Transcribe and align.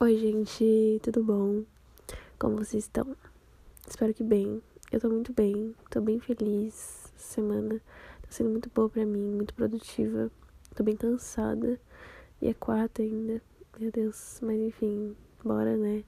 Oi, 0.00 0.16
gente, 0.16 1.00
tudo 1.02 1.24
bom? 1.24 1.64
Como 2.38 2.54
vocês 2.54 2.84
estão? 2.84 3.16
Espero 3.84 4.14
que 4.14 4.22
bem. 4.22 4.62
Eu 4.92 5.00
tô 5.00 5.08
muito 5.08 5.32
bem, 5.32 5.74
tô 5.90 6.00
bem 6.00 6.20
feliz. 6.20 7.12
Essa 7.16 7.34
semana 7.34 7.80
tá 8.22 8.28
sendo 8.30 8.50
muito 8.50 8.70
boa 8.72 8.88
pra 8.88 9.04
mim, 9.04 9.32
muito 9.34 9.52
produtiva. 9.54 10.30
Tô 10.76 10.84
bem 10.84 10.94
cansada 10.94 11.80
e 12.40 12.46
é 12.46 12.54
quarta 12.54 13.02
ainda. 13.02 13.42
Meu 13.76 13.90
Deus, 13.90 14.38
mas 14.40 14.60
enfim, 14.60 15.16
bora, 15.44 15.76
né? 15.76 16.04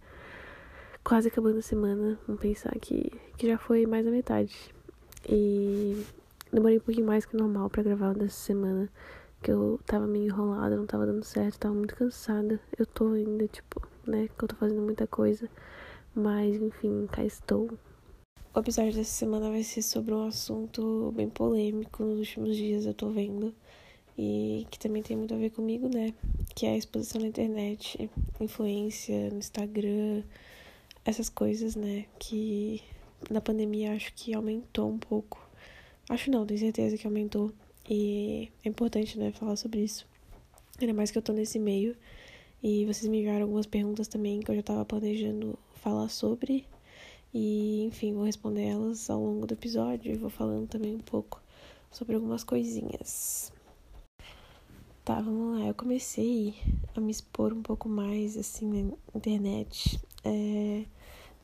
Quase 1.02 1.26
acabando 1.26 1.58
a 1.58 1.62
semana. 1.62 2.16
Vamos 2.28 2.40
pensar 2.40 2.70
que, 2.80 3.10
que 3.36 3.48
já 3.48 3.58
foi 3.58 3.86
mais 3.86 4.04
da 4.04 4.12
metade. 4.12 4.72
E 5.28 6.06
demorei 6.52 6.78
um 6.78 6.80
pouquinho 6.80 7.08
mais 7.08 7.26
que 7.26 7.36
normal 7.36 7.68
pra 7.68 7.82
gravar 7.82 8.14
dessa 8.14 8.36
semana 8.36 8.88
que 9.42 9.50
eu 9.50 9.80
tava 9.86 10.06
meio 10.06 10.26
enrolada, 10.26 10.76
não 10.76 10.86
tava 10.86 11.06
dando 11.06 11.24
certo, 11.24 11.58
tava 11.58 11.74
muito 11.74 11.96
cansada. 11.96 12.60
Eu 12.78 12.86
tô 12.86 13.12
ainda, 13.12 13.46
tipo, 13.48 13.86
né, 14.06 14.28
que 14.36 14.44
eu 14.44 14.48
tô 14.48 14.56
fazendo 14.56 14.82
muita 14.82 15.06
coisa. 15.06 15.48
Mas, 16.14 16.56
enfim, 16.56 17.06
cá 17.10 17.24
estou. 17.24 17.70
O 18.54 18.58
episódio 18.58 18.94
dessa 18.94 19.10
semana 19.10 19.48
vai 19.48 19.62
ser 19.62 19.82
sobre 19.82 20.12
um 20.12 20.26
assunto 20.26 21.12
bem 21.12 21.28
polêmico 21.30 22.02
nos 22.02 22.18
últimos 22.18 22.56
dias, 22.56 22.84
eu 22.84 22.94
tô 22.94 23.08
vendo. 23.10 23.54
E 24.18 24.66
que 24.70 24.78
também 24.78 25.02
tem 25.02 25.16
muito 25.16 25.32
a 25.32 25.38
ver 25.38 25.50
comigo, 25.50 25.88
né? 25.88 26.12
Que 26.54 26.66
é 26.66 26.70
a 26.70 26.76
exposição 26.76 27.20
na 27.20 27.28
internet, 27.28 28.10
influência 28.40 29.30
no 29.30 29.38
Instagram, 29.38 30.22
essas 31.04 31.30
coisas, 31.30 31.76
né? 31.76 32.06
Que 32.18 32.82
na 33.30 33.40
pandemia 33.40 33.94
acho 33.94 34.12
que 34.14 34.34
aumentou 34.34 34.90
um 34.90 34.98
pouco. 34.98 35.40
Acho 36.08 36.30
não, 36.30 36.44
tenho 36.44 36.60
certeza 36.60 36.98
que 36.98 37.06
aumentou 37.06 37.52
e 37.90 38.52
é 38.64 38.68
importante, 38.68 39.18
né, 39.18 39.32
falar 39.32 39.56
sobre 39.56 39.80
isso. 39.80 40.06
Ainda 40.80 40.94
mais 40.94 41.10
que 41.10 41.18
eu 41.18 41.22
tô 41.22 41.32
nesse 41.32 41.58
meio. 41.58 41.96
E 42.62 42.86
vocês 42.86 43.08
me 43.08 43.18
enviaram 43.18 43.42
algumas 43.42 43.66
perguntas 43.66 44.06
também 44.06 44.38
que 44.38 44.48
eu 44.48 44.54
já 44.54 44.62
tava 44.62 44.84
planejando 44.84 45.58
falar 45.74 46.08
sobre. 46.08 46.64
E, 47.34 47.82
enfim, 47.82 48.14
vou 48.14 48.24
responder 48.24 48.62
elas 48.62 49.10
ao 49.10 49.20
longo 49.20 49.44
do 49.44 49.54
episódio 49.54 50.12
e 50.12 50.16
vou 50.16 50.30
falando 50.30 50.68
também 50.68 50.94
um 50.94 51.00
pouco 51.00 51.42
sobre 51.90 52.14
algumas 52.14 52.44
coisinhas. 52.44 53.52
Tá, 55.04 55.20
vamos 55.20 55.58
lá. 55.58 55.66
Eu 55.66 55.74
comecei 55.74 56.54
a 56.94 57.00
me 57.00 57.10
expor 57.10 57.52
um 57.52 57.62
pouco 57.62 57.88
mais, 57.88 58.36
assim, 58.36 58.68
na 58.68 59.18
internet 59.18 59.98
é, 60.22 60.84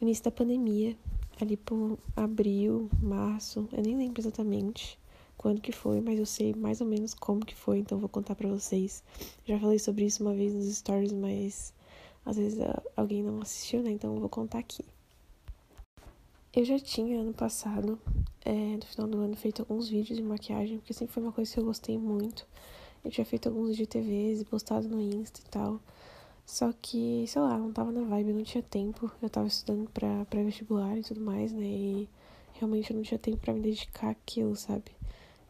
no 0.00 0.06
início 0.06 0.22
da 0.22 0.30
pandemia, 0.30 0.96
ali 1.40 1.56
por 1.56 1.98
abril, 2.14 2.88
março, 3.02 3.68
eu 3.72 3.82
nem 3.82 3.96
lembro 3.96 4.20
exatamente 4.20 4.96
quando 5.36 5.60
que 5.60 5.72
foi, 5.72 6.00
mas 6.00 6.18
eu 6.18 6.26
sei 6.26 6.54
mais 6.54 6.80
ou 6.80 6.86
menos 6.86 7.14
como 7.14 7.44
que 7.44 7.54
foi, 7.54 7.78
então 7.78 7.98
vou 7.98 8.08
contar 8.08 8.34
para 8.34 8.48
vocês. 8.48 9.02
Já 9.44 9.58
falei 9.58 9.78
sobre 9.78 10.04
isso 10.04 10.22
uma 10.22 10.34
vez 10.34 10.54
nos 10.54 10.66
stories, 10.74 11.12
mas 11.12 11.72
às 12.24 12.36
vezes 12.36 12.60
ah, 12.60 12.82
alguém 12.96 13.22
não 13.22 13.40
assistiu, 13.40 13.82
né? 13.82 13.90
Então 13.90 14.14
eu 14.14 14.20
vou 14.20 14.28
contar 14.28 14.58
aqui. 14.58 14.84
Eu 16.52 16.64
já 16.64 16.78
tinha 16.78 17.20
ano 17.20 17.34
passado, 17.34 18.00
é, 18.44 18.76
no 18.76 18.86
final 18.86 19.06
do 19.06 19.18
ano, 19.18 19.36
feito 19.36 19.60
alguns 19.60 19.88
vídeos 19.88 20.16
de 20.16 20.22
maquiagem, 20.22 20.78
porque 20.78 20.94
sempre 20.94 21.12
foi 21.12 21.22
uma 21.22 21.32
coisa 21.32 21.52
que 21.52 21.60
eu 21.60 21.64
gostei 21.64 21.98
muito. 21.98 22.46
Eu 23.04 23.10
tinha 23.10 23.24
feito 23.26 23.48
alguns 23.48 23.68
vídeos 23.68 23.78
de 23.78 23.86
TVs 23.86 24.40
e 24.40 24.44
postado 24.46 24.88
no 24.88 25.00
Insta 25.00 25.40
e 25.40 25.50
tal. 25.50 25.80
Só 26.46 26.72
que, 26.80 27.26
sei 27.28 27.42
lá, 27.42 27.58
não 27.58 27.72
tava 27.72 27.92
na 27.92 28.02
vibe, 28.02 28.32
não 28.32 28.42
tinha 28.42 28.62
tempo. 28.62 29.10
Eu 29.20 29.28
tava 29.28 29.48
estudando 29.48 29.90
pra, 29.90 30.24
pra 30.24 30.42
vestibular 30.42 30.96
e 30.96 31.02
tudo 31.02 31.20
mais, 31.20 31.52
né? 31.52 31.66
E 31.66 32.08
realmente 32.54 32.90
eu 32.90 32.96
não 32.96 33.02
tinha 33.02 33.18
tempo 33.18 33.36
para 33.36 33.52
me 33.52 33.60
dedicar 33.60 34.10
àquilo, 34.10 34.56
sabe? 34.56 34.95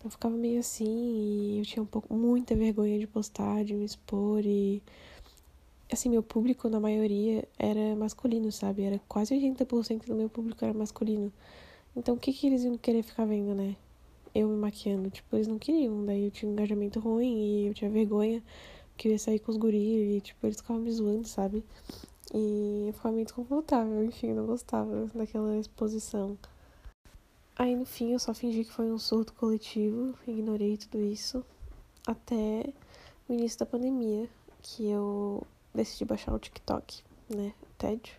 Eu 0.06 0.10
ficava 0.10 0.36
meio 0.36 0.60
assim 0.60 0.84
e 0.86 1.58
eu 1.58 1.64
tinha 1.64 1.82
um 1.82 1.86
pouco, 1.86 2.14
muita 2.14 2.54
vergonha 2.54 2.96
de 2.96 3.08
postar, 3.08 3.64
de 3.64 3.74
me 3.74 3.84
expor 3.84 4.40
e. 4.46 4.80
Assim, 5.92 6.08
meu 6.08 6.22
público, 6.22 6.68
na 6.68 6.78
maioria, 6.78 7.46
era 7.58 7.96
masculino, 7.96 8.52
sabe? 8.52 8.82
Era 8.84 9.00
quase 9.08 9.34
80% 9.34 10.06
do 10.06 10.14
meu 10.14 10.28
público 10.28 10.64
era 10.64 10.72
masculino. 10.72 11.32
Então, 11.96 12.14
o 12.14 12.18
que 12.18 12.32
que 12.32 12.46
eles 12.46 12.62
iam 12.62 12.78
querer 12.78 13.02
ficar 13.02 13.24
vendo, 13.24 13.52
né? 13.52 13.74
Eu 14.32 14.48
me 14.48 14.56
maquiando. 14.56 15.10
Tipo, 15.10 15.34
eles 15.36 15.48
não 15.48 15.58
queriam. 15.58 16.04
Daí 16.06 16.26
eu 16.26 16.30
tinha 16.30 16.48
um 16.48 16.52
engajamento 16.52 17.00
ruim 17.00 17.64
e 17.64 17.66
eu 17.66 17.74
tinha 17.74 17.90
vergonha. 17.90 18.42
Que 18.96 19.08
eu 19.08 19.12
ia 19.12 19.18
sair 19.18 19.40
com 19.40 19.50
os 19.50 19.56
guris 19.56 20.18
e, 20.18 20.20
tipo, 20.20 20.46
eles 20.46 20.58
ficavam 20.58 20.82
me 20.82 20.90
zoando, 20.92 21.26
sabe? 21.26 21.64
E 22.32 22.86
eu 22.88 22.92
ficava 22.92 23.12
meio 23.12 23.24
desconfortável. 23.24 24.04
Enfim, 24.04 24.34
não 24.34 24.46
gostava 24.46 25.06
daquela 25.14 25.58
exposição. 25.58 26.38
Aí 27.58 27.74
no 27.74 27.86
fim 27.86 28.12
eu 28.12 28.18
só 28.18 28.34
fingi 28.34 28.64
que 28.64 28.70
foi 28.70 28.92
um 28.92 28.98
surto 28.98 29.32
coletivo, 29.32 30.14
ignorei 30.28 30.76
tudo 30.76 31.02
isso 31.02 31.42
até 32.06 32.70
o 33.26 33.32
início 33.32 33.58
da 33.58 33.64
pandemia, 33.64 34.28
que 34.60 34.86
eu 34.86 35.42
decidi 35.74 36.04
baixar 36.04 36.34
o 36.34 36.38
TikTok, 36.38 37.02
né? 37.30 37.54
Tédio. 37.78 38.14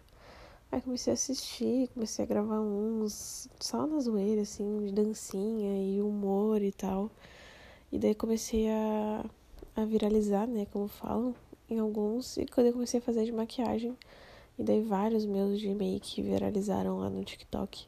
Aí 0.72 0.82
comecei 0.82 1.12
a 1.12 1.14
assistir, 1.14 1.88
comecei 1.94 2.26
a 2.26 2.28
gravar 2.28 2.60
uns 2.62 3.48
só 3.60 3.86
na 3.86 4.00
zoeira, 4.00 4.42
assim, 4.42 4.88
de 4.88 4.92
dancinha 4.92 5.84
e 5.84 6.02
humor 6.02 6.64
e 6.64 6.72
tal. 6.72 7.12
E 7.92 8.00
daí 8.00 8.16
comecei 8.16 8.68
a, 8.70 9.24
a 9.76 9.86
viralizar, 9.86 10.48
né? 10.48 10.66
Como 10.74 10.88
falam, 10.88 11.36
em 11.70 11.78
alguns. 11.78 12.38
E 12.38 12.48
quando 12.48 12.68
eu 12.68 12.74
comecei 12.74 13.00
a 13.00 13.04
fazer 13.04 13.24
de 13.24 13.32
maquiagem, 13.32 13.96
e 14.58 14.64
daí 14.64 14.82
vários 14.82 15.28
meus 15.28 15.60
de 15.60 15.70
make 15.76 16.24
viralizaram 16.24 16.98
lá 16.98 17.10
no 17.10 17.24
TikTok. 17.24 17.88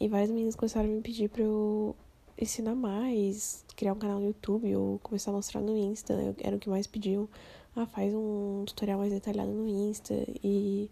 E 0.00 0.08
várias 0.08 0.30
meninas 0.30 0.54
começaram 0.54 0.88
a 0.88 0.92
me 0.92 1.00
pedir 1.00 1.28
pra 1.28 1.42
eu 1.42 1.96
ensinar 2.40 2.74
mais, 2.74 3.64
criar 3.76 3.92
um 3.92 3.98
canal 3.98 4.20
no 4.20 4.26
YouTube 4.26 4.74
ou 4.76 4.98
começar 5.00 5.30
a 5.30 5.34
mostrar 5.34 5.60
no 5.60 5.76
Insta. 5.76 6.16
Né? 6.16 6.34
Era 6.38 6.56
o 6.56 6.58
que 6.58 6.68
mais 6.68 6.86
pediam. 6.86 7.28
Ah, 7.74 7.86
faz 7.86 8.14
um 8.14 8.64
tutorial 8.66 8.98
mais 8.98 9.12
detalhado 9.12 9.50
no 9.50 9.68
Insta. 9.68 10.14
E 10.42 10.88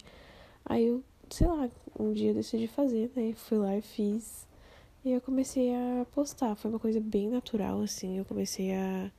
aí 0.65 0.87
eu, 0.87 1.03
sei 1.31 1.47
lá, 1.47 1.71
um 1.99 2.13
dia 2.13 2.35
decidi 2.35 2.67
fazer, 2.67 3.11
né? 3.15 3.33
Fui 3.35 3.59
lá 3.59 3.77
e 3.77 3.83
fiz. 3.83 4.47
E 5.05 5.13
eu 5.13 5.21
comecei 5.21 5.73
a 5.75 6.07
postar. 6.13 6.57
Foi 6.57 6.71
uma 6.71 6.81
coisa 6.81 7.01
bem 7.01 7.29
natural, 7.29 7.81
assim. 7.81 8.19
Eu 8.19 8.25
comecei 8.25 8.75
a 8.75 9.11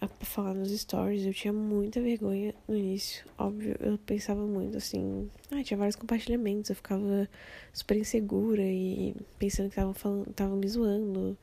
a 0.00 0.08
falar 0.24 0.54
nos 0.54 0.70
stories. 0.70 1.24
Eu 1.24 1.34
tinha 1.34 1.52
muita 1.52 2.00
vergonha 2.00 2.54
no 2.68 2.76
início, 2.76 3.24
óbvio. 3.38 3.76
Eu 3.80 3.98
pensava 3.98 4.46
muito 4.46 4.76
assim. 4.76 5.30
Ah, 5.50 5.62
tinha 5.62 5.76
vários 5.76 5.96
compartilhamentos. 5.96 6.70
Eu 6.70 6.76
ficava 6.76 7.28
super 7.72 7.96
insegura 7.96 8.62
e 8.62 9.14
pensando 9.38 9.66
que 9.66 9.72
estavam 9.72 9.94
falando, 9.94 10.30
estavam 10.30 10.56
me 10.56 10.68
zoando. 10.68 11.36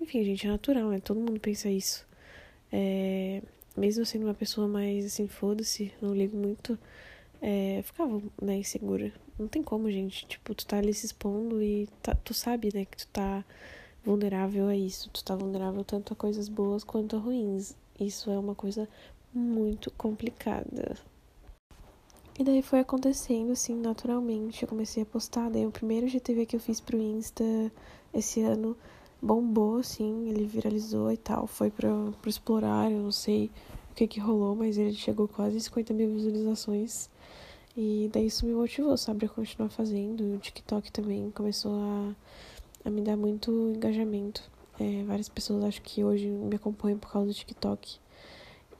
Enfim, 0.00 0.24
gente, 0.24 0.46
é 0.46 0.50
natural, 0.50 0.90
né? 0.90 1.00
Todo 1.00 1.18
mundo 1.20 1.40
pensa 1.40 1.68
isso. 1.68 2.06
É, 2.72 3.42
mesmo 3.76 4.04
sendo 4.04 4.24
uma 4.24 4.34
pessoa 4.34 4.68
mais 4.68 5.06
assim, 5.06 5.26
foda-se, 5.26 5.92
não 6.00 6.14
ligo 6.14 6.36
muito. 6.36 6.78
É, 7.40 7.78
eu 7.78 7.82
ficava, 7.84 8.22
né, 8.42 8.56
insegura. 8.56 9.12
Não 9.38 9.48
tem 9.48 9.62
como, 9.62 9.90
gente. 9.90 10.26
Tipo, 10.26 10.54
tu 10.54 10.66
tá 10.66 10.78
ali 10.78 10.92
se 10.94 11.06
expondo 11.06 11.62
e 11.62 11.88
tá, 12.02 12.14
tu 12.14 12.34
sabe, 12.34 12.70
né, 12.74 12.84
que 12.84 12.96
tu 12.96 13.06
tá 13.08 13.44
vulnerável 14.04 14.66
a 14.68 14.76
isso. 14.76 15.10
Tu 15.10 15.24
tá 15.24 15.36
vulnerável 15.36 15.84
tanto 15.84 16.12
a 16.12 16.16
coisas 16.16 16.48
boas 16.48 16.84
quanto 16.84 17.16
a 17.16 17.18
ruins. 17.18 17.76
Isso 18.00 18.30
é 18.30 18.38
uma 18.38 18.54
coisa 18.54 18.88
muito 19.32 19.90
complicada. 19.90 20.96
E 22.38 22.44
daí 22.44 22.62
foi 22.62 22.78
acontecendo 22.78 23.50
assim, 23.50 23.74
naturalmente. 23.74 24.62
Eu 24.62 24.68
comecei 24.68 25.02
a 25.02 25.06
postar. 25.06 25.50
Daí 25.50 25.66
o 25.66 25.72
primeiro 25.72 26.06
GTV 26.06 26.46
que 26.46 26.54
eu 26.54 26.60
fiz 26.60 26.80
pro 26.80 26.96
Insta 26.96 27.44
esse 28.14 28.42
ano 28.42 28.76
bombou, 29.20 29.78
assim, 29.78 30.28
ele 30.28 30.46
viralizou 30.46 31.10
e 31.10 31.16
tal. 31.16 31.48
Foi 31.48 31.70
pro, 31.70 32.14
Explorar, 32.24 32.92
eu 32.92 33.00
não 33.00 33.10
sei 33.10 33.50
o 33.90 33.94
que 33.94 34.06
que 34.06 34.20
rolou, 34.20 34.54
mas 34.54 34.78
ele 34.78 34.94
chegou 34.94 35.26
quase 35.26 35.60
50 35.60 35.92
mil 35.92 36.10
visualizações. 36.10 37.10
E 37.76 38.08
daí 38.12 38.26
isso 38.26 38.46
me 38.46 38.52
motivou, 38.52 38.96
sabe, 38.96 39.26
a 39.26 39.28
continuar 39.28 39.70
fazendo. 39.70 40.34
O 40.34 40.38
TikTok 40.38 40.92
também 40.92 41.30
começou 41.32 41.72
a, 41.74 42.14
a 42.84 42.90
me 42.90 43.02
dar 43.02 43.16
muito 43.16 43.50
engajamento. 43.74 44.48
É, 44.80 45.02
várias 45.04 45.28
pessoas 45.28 45.64
acho 45.64 45.82
que 45.82 46.04
hoje 46.04 46.28
me 46.28 46.54
acompanham 46.54 46.98
por 46.98 47.10
causa 47.10 47.28
do 47.28 47.34
TikTok. 47.34 47.98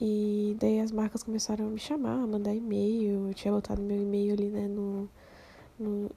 E 0.01 0.57
daí 0.61 0.81
as 0.81 0.93
marcas 0.93 1.25
começaram 1.25 1.67
a 1.67 1.69
me 1.69 1.79
chamar, 1.79 2.23
a 2.23 2.27
mandar 2.27 2.55
e-mail. 2.55 3.29
Eu 3.29 3.35
tinha 3.35 3.53
botado 3.53 3.83
meu 3.83 4.01
e-mail 4.01 4.33
ali, 4.35 4.49
né, 4.49 4.69
no, 4.69 5.09
no, 5.79 6.11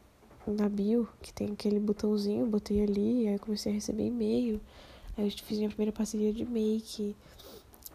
na 0.46 0.70
bio, 0.70 1.10
que 1.22 1.34
tem 1.34 1.52
aquele 1.52 1.80
botãozinho, 1.80 2.46
botei 2.46 2.84
ali, 2.84 3.28
aí 3.28 3.40
comecei 3.40 3.72
a 3.72 3.76
receber 3.76 4.06
e-mail. 4.06 4.62
Aí 5.18 5.26
eu 5.26 5.32
fiz 5.32 5.58
minha 5.58 5.70
primeira 5.70 5.92
parceria 5.92 6.32
de 6.32 6.46
make. 6.46 7.16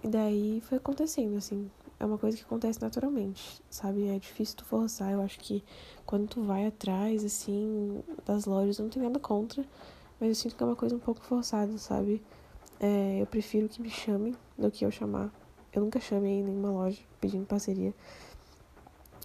E 0.02 0.08
daí 0.08 0.60
foi 0.62 0.78
acontecendo, 0.78 1.36
assim. 1.36 1.70
É 1.98 2.04
uma 2.04 2.18
coisa 2.18 2.36
que 2.36 2.42
acontece 2.42 2.80
naturalmente, 2.82 3.62
sabe? 3.70 4.08
É 4.08 4.18
difícil 4.18 4.56
tu 4.56 4.64
forçar. 4.64 5.12
Eu 5.12 5.22
acho 5.22 5.38
que 5.38 5.64
quando 6.04 6.28
tu 6.28 6.42
vai 6.42 6.66
atrás, 6.66 7.24
assim, 7.24 8.02
das 8.24 8.44
lojas, 8.44 8.78
não 8.78 8.88
tem 8.88 9.02
nada 9.02 9.18
contra. 9.18 9.64
Mas 10.20 10.28
eu 10.30 10.34
sinto 10.34 10.56
que 10.56 10.62
é 10.62 10.66
uma 10.66 10.76
coisa 10.76 10.96
um 10.96 10.98
pouco 10.98 11.20
forçada, 11.20 11.76
sabe? 11.78 12.22
É, 12.80 13.20
eu 13.20 13.26
prefiro 13.26 13.68
que 13.68 13.80
me 13.80 13.90
chamem 13.90 14.34
do 14.58 14.70
que 14.70 14.84
eu 14.84 14.90
chamar. 14.90 15.30
Eu 15.72 15.82
nunca 15.82 16.00
chamei 16.00 16.42
nenhuma 16.42 16.70
loja 16.70 17.00
pedindo 17.20 17.46
parceria. 17.46 17.94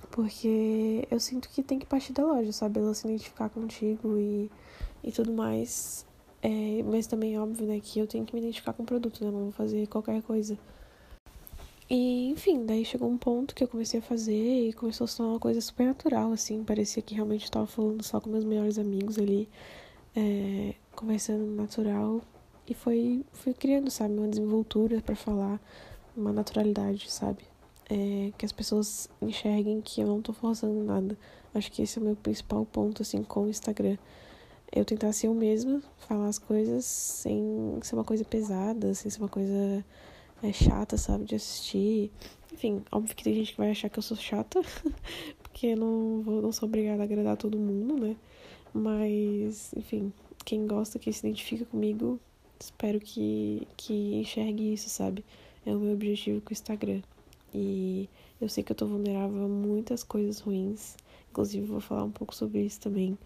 Porque 0.10 1.08
eu 1.10 1.20
sinto 1.20 1.50
que 1.50 1.64
tem 1.64 1.80
que 1.80 1.86
partir 1.86 2.12
da 2.14 2.26
loja, 2.26 2.52
sabe? 2.52 2.80
Ela 2.80 2.94
se 2.94 3.08
identificar 3.08 3.50
contigo 3.50 4.18
e, 4.18 4.52
e 5.04 5.12
tudo 5.12 5.32
mais. 5.32 6.06
É, 6.42 6.84
mas 6.84 7.08
também 7.08 7.36
é 7.36 7.40
óbvio, 7.40 7.68
né, 7.68 7.80
que 7.80 8.00
eu 8.00 8.08
tenho 8.08 8.26
que 8.26 8.34
me 8.34 8.42
identificar 8.42 8.74
com 8.74 8.84
o 8.84 8.86
produto, 8.86 9.24
né? 9.24 9.32
Não 9.32 9.44
vou 9.44 9.52
fazer 9.52 9.88
qualquer 9.88 10.22
coisa. 10.24 10.58
E, 11.90 12.30
enfim, 12.30 12.66
daí 12.66 12.86
chegou 12.86 13.10
um 13.10 13.18
ponto 13.18 13.54
que 13.54 13.64
eu 13.64 13.68
comecei 13.68 14.00
a 14.00 14.04
fazer 14.04 14.70
e 14.70 14.74
começou 14.74 15.06
a 15.06 15.08
ser 15.08 15.24
uma 15.24 15.40
coisa 15.40 15.60
super 15.60 15.86
natural, 15.86 16.32
assim. 16.32 16.64
Parecia 16.64 17.02
que 17.04 17.14
realmente 17.14 17.44
estava 17.44 17.68
falando 17.68 18.02
só 18.02 18.20
com 18.20 18.30
meus 18.30 18.46
melhores 18.46 18.80
amigos 18.80 19.20
ali, 19.20 19.50
é, 20.16 20.76
conversando 20.96 21.46
natural. 21.46 22.22
E 22.68 22.74
foi, 22.74 23.26
foi 23.34 23.54
criando, 23.54 23.90
sabe, 23.90 24.14
uma 24.14 24.28
desenvoltura 24.28 25.02
para 25.02 25.16
falar, 25.16 25.60
uma 26.16 26.32
naturalidade, 26.32 27.12
sabe? 27.12 27.44
É, 27.90 28.32
que 28.38 28.46
as 28.46 28.52
pessoas 28.52 29.10
enxerguem 29.22 29.82
que 29.82 30.02
eu 30.02 30.08
não 30.08 30.22
tô 30.22 30.32
forçando 30.32 30.84
nada. 30.84 31.18
Acho 31.54 31.72
que 31.72 31.82
esse 31.82 32.00
é 32.00 32.02
o 32.02 32.06
meu 32.06 32.16
principal 32.16 32.66
ponto, 32.66 33.02
assim, 33.02 33.24
com 33.24 33.44
o 33.44 33.50
Instagram. 33.50 33.98
Eu 34.72 34.86
tentar 34.86 35.12
ser 35.12 35.28
eu 35.28 35.34
mesma, 35.34 35.82
falar 35.98 36.28
as 36.28 36.40
coisas 36.40 36.86
sem 36.86 37.78
ser 37.82 37.96
uma 37.96 38.06
coisa 38.06 38.24
pesada, 38.24 38.94
sem 38.94 39.12
ser 39.12 39.20
uma 39.20 39.28
coisa 39.28 39.84
é 40.44 40.52
chata, 40.52 40.98
sabe, 40.98 41.26
de 41.26 41.36
assistir. 41.36 42.12
Enfim, 42.52 42.84
óbvio 42.92 43.16
que 43.16 43.24
tem 43.24 43.34
gente 43.34 43.52
que 43.52 43.58
vai 43.58 43.72
achar 43.72 43.90
que 43.90 44.00
eu 44.00 44.04
sou 44.04 44.18
chata, 44.18 44.62
porque 45.42 45.68
eu 45.68 45.78
não, 45.78 46.22
vou, 46.22 46.42
não 46.42 46.52
sou 46.52 46.68
obrigada 46.68 47.02
a 47.02 47.06
agradar 47.06 47.38
todo 47.38 47.60
mundo, 47.60 47.98
né? 47.98 48.16
Mas, 48.74 49.74
enfim, 49.76 50.14
quem 50.46 50.66
gosta, 50.66 51.00
quem 51.00 51.12
se 51.12 51.26
identifica 51.26 51.66
comigo, 51.66 52.20
espero 52.60 53.00
que, 53.00 53.68
que 53.76 54.16
enxergue 54.16 54.74
isso, 54.74 54.90
sabe? 54.90 55.26
É 55.66 55.76
o 55.76 55.80
meu 55.80 55.94
objetivo 55.94 56.42
com 56.42 56.50
o 56.50 56.54
Instagram. 56.54 57.02
E 57.54 58.10
eu 58.40 58.48
sei 58.48 58.64
que 58.64 58.72
eu 58.72 58.76
tô 58.76 58.86
vulnerável 58.86 59.46
a 59.46 59.48
muitas 59.48 60.04
coisas 60.04 60.40
ruins. 60.40 60.96
Inclusive, 61.30 61.66
vou 61.66 61.82
falar 61.82 62.04
um 62.04 62.12
pouco 62.12 62.34
sobre 62.34 62.62
isso 62.62 62.80
também. 62.80 63.18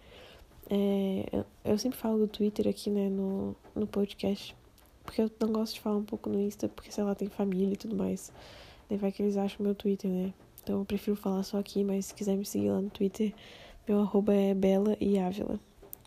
É, 0.70 1.46
eu 1.64 1.78
sempre 1.78 1.98
falo 1.98 2.20
do 2.20 2.28
Twitter 2.28 2.68
aqui, 2.68 2.90
né, 2.90 3.10
no, 3.10 3.56
no 3.76 3.86
podcast. 3.86 4.56
Porque 5.04 5.22
eu 5.22 5.32
não 5.40 5.54
gosto 5.54 5.76
de 5.76 5.82
falar 5.82 5.98
um 5.98 6.04
pouco 6.04 6.30
no 6.30 6.40
Insta, 6.40 6.68
porque, 6.68 6.92
sei 6.92 7.04
lá, 7.04 7.14
tem 7.14 7.30
família 7.30 7.74
e 7.74 7.78
tudo 7.78 7.96
mais. 7.96 8.32
Daí 8.90 8.98
vai 8.98 9.12
que 9.12 9.22
eles 9.22 9.38
acham 9.38 9.64
meu 9.64 9.76
Twitter, 9.76 10.10
né? 10.10 10.34
Então 10.64 10.80
eu 10.80 10.86
prefiro 10.86 11.16
falar 11.16 11.44
só 11.44 11.60
aqui, 11.60 11.84
mas 11.84 12.08
se 12.08 12.16
quiser 12.16 12.36
me 12.36 12.46
seguir 12.46 12.72
lá 12.72 12.82
no 12.82 12.90
Twitter, 12.90 13.34
meu 13.88 14.00
arroba 14.02 14.34
é 14.34 14.54
Bela 14.54 14.98
e 15.00 15.18
Ávila. 15.18 15.60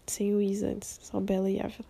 Sem 0.07 0.35
o 0.35 0.41
Is 0.41 0.63
antes, 0.63 1.01
só 1.03 1.21
Bela 1.21 1.51
e 1.51 1.61
Ávila. 1.61 1.89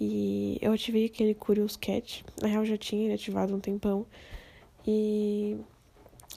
E 0.00 0.58
eu 0.60 0.72
ativei 0.72 1.06
aquele 1.06 1.34
Curious 1.34 1.76
Cat. 1.76 2.24
Na 2.40 2.48
real, 2.48 2.64
já 2.64 2.76
tinha 2.76 3.04
ele 3.04 3.14
ativado 3.14 3.54
um 3.54 3.60
tempão. 3.60 4.06
E 4.86 5.56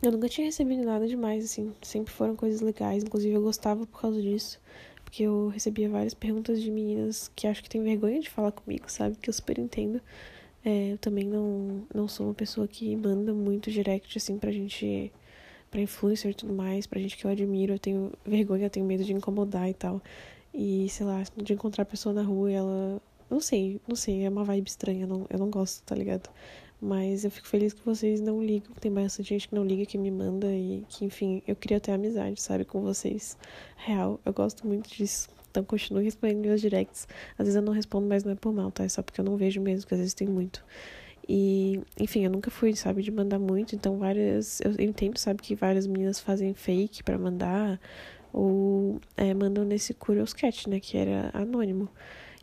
eu 0.02 0.12
nunca 0.12 0.28
tinha 0.28 0.46
recebido 0.46 0.84
nada 0.84 1.08
demais, 1.08 1.46
assim. 1.46 1.74
Sempre 1.82 2.12
foram 2.12 2.36
coisas 2.36 2.62
legais. 2.62 3.04
Inclusive, 3.04 3.36
eu 3.36 3.42
gostava 3.42 3.86
por 3.86 4.02
causa 4.02 4.22
disso 4.22 4.60
porque 5.12 5.24
eu 5.24 5.50
recebia 5.50 5.90
várias 5.90 6.14
perguntas 6.14 6.62
de 6.62 6.72
meninas 6.72 7.30
que 7.36 7.46
acho 7.46 7.62
que 7.62 7.70
tem 7.70 7.84
vergonha 7.84 8.22
de 8.22 8.30
falar 8.30 8.54
comigo, 8.54 8.90
sabe? 8.90 9.18
Que 9.18 9.30
eu 9.30 9.34
super 9.34 9.60
entendo. 9.60 10.02
É, 10.64 10.94
eu 10.94 10.98
também 10.98 11.26
não, 11.26 11.86
não 11.94 12.08
sou 12.08 12.28
uma 12.28 12.34
pessoa 12.34 12.66
que 12.66 12.96
manda 12.96 13.34
muito 13.34 13.70
direct, 13.70 14.18
assim, 14.18 14.38
pra 14.38 14.54
gente, 14.54 15.12
pra 15.72 15.82
influencer 15.82 16.32
e 16.32 16.34
tudo 16.34 16.54
mais, 16.54 16.86
pra 16.86 17.00
gente 17.00 17.18
que 17.18 17.26
eu 17.26 17.32
admiro. 17.32 17.74
Eu 17.74 17.80
tenho 17.80 18.12
vergonha, 18.26 18.66
eu 18.66 18.70
tenho 18.70 18.86
medo 18.86 19.04
de 19.04 19.14
incomodar 19.14 19.70
e 19.70 19.74
tal. 19.74 20.02
E, 20.54 20.90
sei 20.90 21.06
lá, 21.06 21.24
de 21.36 21.54
encontrar 21.54 21.84
a 21.84 21.86
pessoa 21.86 22.14
na 22.14 22.22
rua 22.22 22.52
e 22.52 22.54
ela. 22.56 23.02
Não 23.30 23.40
sei, 23.40 23.80
não 23.88 23.96
sei, 23.96 24.26
é 24.26 24.30
uma 24.30 24.44
vibe 24.44 24.68
estranha, 24.68 25.04
eu 25.04 25.08
não, 25.08 25.26
eu 25.30 25.40
não 25.40 25.50
gosto, 25.50 25.82
tá 25.84 25.96
ligado? 25.96 26.30
Mas 26.82 27.24
eu 27.24 27.32
fico 27.32 27.48
feliz 27.48 27.74
que 27.74 27.86
vocês 27.86 28.20
não 28.20 28.44
ligam. 28.44 28.74
Tem 28.82 28.92
bastante 28.92 29.30
gente 29.30 29.48
que 29.48 29.56
não 29.56 29.64
liga, 29.64 29.86
que 29.86 29.98
me 29.98 30.12
manda 30.12 30.48
e 30.48 30.84
que, 30.90 31.06
enfim, 31.06 31.42
eu 31.48 31.56
queria 31.56 31.80
ter 31.80 31.92
amizade, 31.94 32.42
sabe, 32.42 32.66
com 32.66 32.82
vocês. 32.82 33.38
Real, 33.78 34.20
eu 34.26 34.34
gosto 34.34 34.68
muito 34.68 34.90
disso. 34.90 35.30
Então 35.50 35.64
continue 35.64 36.04
respondendo 36.06 36.42
meus 36.42 36.60
directs. 36.60 37.08
Às 37.38 37.46
vezes 37.46 37.56
eu 37.56 37.62
não 37.62 37.72
respondo, 37.72 38.08
mas 38.08 38.24
não 38.24 38.32
é 38.34 38.36
por 38.36 38.52
mal, 38.52 38.72
tá? 38.72 38.84
É 38.84 38.90
só 38.90 39.02
porque 39.02 39.22
eu 39.22 39.26
não 39.26 39.38
vejo 39.38 39.62
mesmo, 39.62 39.88
que 39.88 39.94
às 39.94 40.00
vezes 40.00 40.14
tem 40.14 40.28
muito. 40.28 40.66
E, 41.28 41.80
enfim, 42.00 42.26
eu 42.26 42.32
nunca 42.32 42.52
fui, 42.52 42.76
sabe, 42.76 43.02
de 43.04 43.12
mandar 43.12 43.40
muito. 43.40 43.76
Então, 43.76 43.98
várias. 43.98 44.62
Eu 44.62 44.74
entendo, 44.80 45.18
sabe, 45.18 45.42
que 45.42 45.56
várias 45.56 45.88
meninas 45.88 46.20
fazem 46.20 46.54
fake 46.54 47.04
para 47.04 47.18
mandar. 47.18 47.80
Ou 48.34 49.00
é, 49.18 49.34
mandam 49.34 49.64
nesse 49.64 49.94
Curious 49.94 50.34
Cat, 50.34 50.70
né? 50.70 50.80
Que 50.80 50.98
era 50.98 51.32
anônimo. 51.34 51.90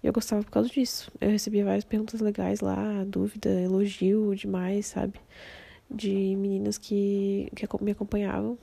E 0.03 0.07
eu 0.07 0.13
gostava 0.13 0.43
por 0.43 0.51
causa 0.51 0.69
disso. 0.69 1.11
Eu 1.21 1.31
recebia 1.31 1.65
várias 1.65 1.85
perguntas 1.85 2.21
legais 2.21 2.61
lá, 2.61 3.05
dúvida, 3.05 3.49
elogio 3.51 4.35
demais, 4.35 4.87
sabe? 4.87 5.21
De 5.91 6.37
meninas 6.37 6.79
que, 6.79 7.51
que 7.55 7.67
me 7.85 7.93
acompanhavam. 7.93 8.59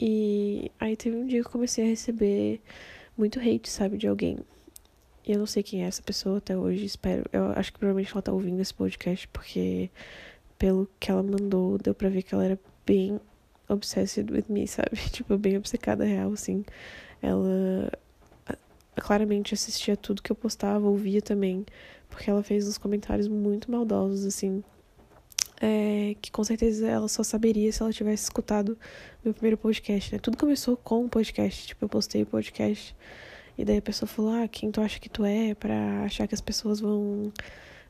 E 0.00 0.70
aí 0.78 0.96
teve 0.96 1.16
um 1.16 1.26
dia 1.26 1.40
que 1.40 1.46
eu 1.46 1.52
comecei 1.52 1.84
a 1.84 1.88
receber 1.88 2.60
muito 3.16 3.38
hate, 3.38 3.68
sabe, 3.68 3.98
de 3.98 4.06
alguém. 4.06 4.38
Eu 5.30 5.38
não 5.38 5.46
sei 5.46 5.62
quem 5.62 5.84
é 5.84 5.86
essa 5.86 6.02
pessoa 6.02 6.38
até 6.38 6.56
hoje, 6.56 6.84
espero. 6.84 7.24
Eu 7.32 7.52
acho 7.52 7.72
que 7.72 7.78
provavelmente 7.78 8.12
ela 8.12 8.20
tá 8.20 8.32
ouvindo 8.32 8.60
esse 8.60 8.74
podcast, 8.74 9.28
porque 9.28 9.88
pelo 10.58 10.90
que 10.98 11.08
ela 11.08 11.22
mandou, 11.22 11.78
deu 11.78 11.94
pra 11.94 12.08
ver 12.08 12.24
que 12.24 12.34
ela 12.34 12.44
era 12.44 12.58
bem 12.84 13.20
obsessed 13.68 14.26
with 14.32 14.46
me, 14.48 14.66
sabe? 14.66 14.96
Tipo, 15.12 15.38
bem 15.38 15.56
obcecada 15.56 16.04
real, 16.04 16.32
assim. 16.32 16.64
Ela 17.22 17.92
claramente 18.96 19.54
assistia 19.54 19.96
tudo 19.96 20.20
que 20.20 20.32
eu 20.32 20.36
postava, 20.36 20.88
ouvia 20.88 21.22
também, 21.22 21.64
porque 22.08 22.28
ela 22.28 22.42
fez 22.42 22.66
uns 22.66 22.76
comentários 22.76 23.28
muito 23.28 23.70
maldosos, 23.70 24.26
assim. 24.26 24.64
É, 25.60 26.16
que 26.20 26.32
com 26.32 26.42
certeza 26.42 26.88
ela 26.88 27.06
só 27.06 27.22
saberia 27.22 27.70
se 27.70 27.82
ela 27.82 27.92
tivesse 27.92 28.24
escutado 28.24 28.76
meu 29.24 29.32
primeiro 29.32 29.56
podcast, 29.56 30.12
né? 30.12 30.18
Tudo 30.18 30.36
começou 30.36 30.76
com 30.76 31.04
o 31.04 31.08
podcast, 31.08 31.68
tipo, 31.68 31.84
eu 31.84 31.88
postei 31.88 32.24
o 32.24 32.26
podcast 32.26 32.96
e 33.60 33.64
daí 33.64 33.78
a 33.78 33.82
pessoa 33.82 34.08
falou: 34.08 34.32
"Ah, 34.32 34.48
quem 34.48 34.70
tu 34.70 34.80
acha 34.80 34.98
que 35.00 35.08
tu 35.08 35.24
é 35.24 35.54
para 35.54 36.04
achar 36.04 36.26
que 36.26 36.34
as 36.34 36.40
pessoas 36.40 36.80
vão 36.80 37.32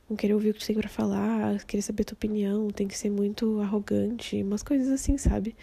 vão 0.09 0.17
querer 0.17 0.33
ouvir 0.33 0.49
o 0.49 0.53
que 0.53 0.59
tu 0.59 0.67
tem 0.67 0.75
para 0.75 0.89
falar, 0.89 1.63
querer 1.65 1.81
saber 1.81 2.03
tua 2.03 2.15
opinião, 2.15 2.67
tem 2.69 2.87
que 2.87 2.97
ser 2.97 3.09
muito 3.09 3.59
arrogante", 3.61 4.41
umas 4.43 4.63
coisas 4.63 4.89
assim, 4.89 5.17
sabe? 5.17 5.55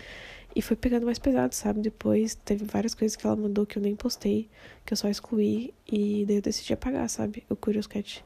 E 0.56 0.62
foi 0.62 0.76
pegando 0.76 1.06
mais 1.06 1.18
pesado, 1.18 1.54
sabe? 1.54 1.80
Depois 1.80 2.34
teve 2.34 2.64
várias 2.64 2.94
coisas 2.94 3.16
que 3.16 3.26
ela 3.26 3.36
mandou 3.36 3.66
que 3.66 3.78
eu 3.78 3.82
nem 3.82 3.94
postei, 3.94 4.48
que 4.84 4.92
eu 4.92 4.96
só 4.96 5.08
excluí, 5.08 5.74
e 5.90 6.24
daí 6.26 6.36
eu 6.36 6.42
decidi 6.42 6.72
apagar, 6.72 7.08
sabe? 7.08 7.44
O 7.50 7.56
Curious 7.56 7.86
Cat. 7.86 8.24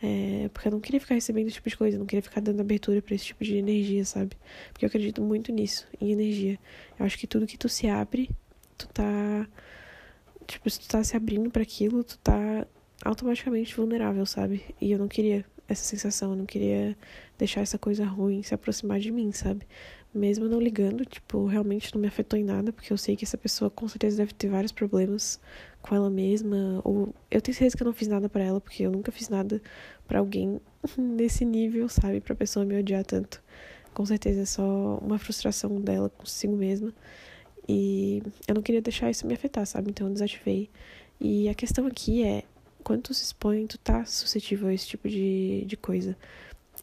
É, 0.00 0.48
porque 0.52 0.68
eu 0.68 0.72
não 0.72 0.80
queria 0.80 1.00
ficar 1.00 1.14
recebendo 1.16 1.46
esse 1.48 1.54
tipo 1.56 1.68
de 1.68 1.76
coisa, 1.76 1.98
não 1.98 2.06
queria 2.06 2.22
ficar 2.22 2.40
dando 2.40 2.60
abertura 2.60 3.02
para 3.02 3.14
esse 3.14 3.26
tipo 3.26 3.42
de 3.44 3.56
energia, 3.56 4.04
sabe? 4.04 4.36
Porque 4.72 4.84
eu 4.84 4.86
acredito 4.88 5.20
muito 5.20 5.52
nisso, 5.52 5.86
em 6.00 6.12
energia. 6.12 6.58
Eu 6.98 7.04
acho 7.04 7.18
que 7.18 7.26
tudo 7.26 7.46
que 7.46 7.58
tu 7.58 7.68
se 7.68 7.88
abre, 7.88 8.30
tu 8.76 8.88
tá. 8.88 9.46
Tipo, 10.48 10.68
se 10.68 10.80
tu 10.80 10.88
tá 10.88 11.04
se 11.04 11.16
abrindo 11.16 11.50
para 11.50 11.62
aquilo, 11.62 12.02
tu 12.02 12.18
tá 12.18 12.66
automaticamente 13.04 13.76
vulnerável, 13.76 14.26
sabe? 14.26 14.64
E 14.80 14.90
eu 14.90 14.98
não 14.98 15.06
queria 15.06 15.44
essa 15.68 15.84
sensação, 15.84 16.32
eu 16.32 16.36
não 16.36 16.46
queria 16.46 16.96
deixar 17.38 17.60
essa 17.60 17.78
coisa 17.78 18.04
ruim 18.04 18.42
se 18.42 18.54
aproximar 18.54 18.98
de 18.98 19.12
mim, 19.12 19.30
sabe? 19.30 19.64
mesmo 20.12 20.48
não 20.48 20.60
ligando, 20.60 21.04
tipo, 21.04 21.46
realmente 21.46 21.94
não 21.94 22.00
me 22.00 22.08
afetou 22.08 22.38
em 22.38 22.44
nada, 22.44 22.72
porque 22.72 22.92
eu 22.92 22.96
sei 22.96 23.14
que 23.16 23.24
essa 23.24 23.36
pessoa 23.36 23.70
com 23.70 23.86
certeza 23.88 24.18
deve 24.18 24.32
ter 24.32 24.48
vários 24.48 24.72
problemas 24.72 25.38
com 25.82 25.94
ela 25.94 26.10
mesma, 26.10 26.80
ou 26.84 27.14
eu 27.30 27.40
tenho 27.40 27.54
certeza 27.56 27.76
que 27.76 27.82
eu 27.82 27.86
não 27.86 27.92
fiz 27.92 28.08
nada 28.08 28.28
para 28.28 28.42
ela, 28.42 28.60
porque 28.60 28.82
eu 28.84 28.90
nunca 28.90 29.12
fiz 29.12 29.28
nada 29.28 29.60
para 30.06 30.18
alguém 30.18 30.60
nesse 30.96 31.44
nível, 31.44 31.88
sabe, 31.88 32.20
pra 32.20 32.34
pessoa 32.34 32.64
me 32.64 32.78
odiar 32.78 33.04
tanto. 33.04 33.42
Com 33.92 34.04
certeza 34.06 34.42
é 34.42 34.46
só 34.46 34.98
uma 34.98 35.18
frustração 35.18 35.80
dela 35.80 36.08
consigo 36.08 36.56
mesma. 36.56 36.92
E 37.68 38.22
eu 38.46 38.54
não 38.54 38.62
queria 38.62 38.80
deixar 38.80 39.10
isso 39.10 39.26
me 39.26 39.34
afetar, 39.34 39.66
sabe? 39.66 39.90
Então 39.90 40.06
eu 40.06 40.12
desativei. 40.12 40.70
E 41.20 41.48
a 41.48 41.54
questão 41.54 41.86
aqui 41.86 42.24
é, 42.24 42.44
quando 42.82 43.02
tu 43.02 43.14
se 43.14 43.24
expõe, 43.24 43.66
tu 43.66 43.78
tá 43.78 44.04
suscetível 44.04 44.68
a 44.68 44.74
esse 44.74 44.86
tipo 44.86 45.08
de, 45.08 45.64
de 45.66 45.76
coisa. 45.76 46.16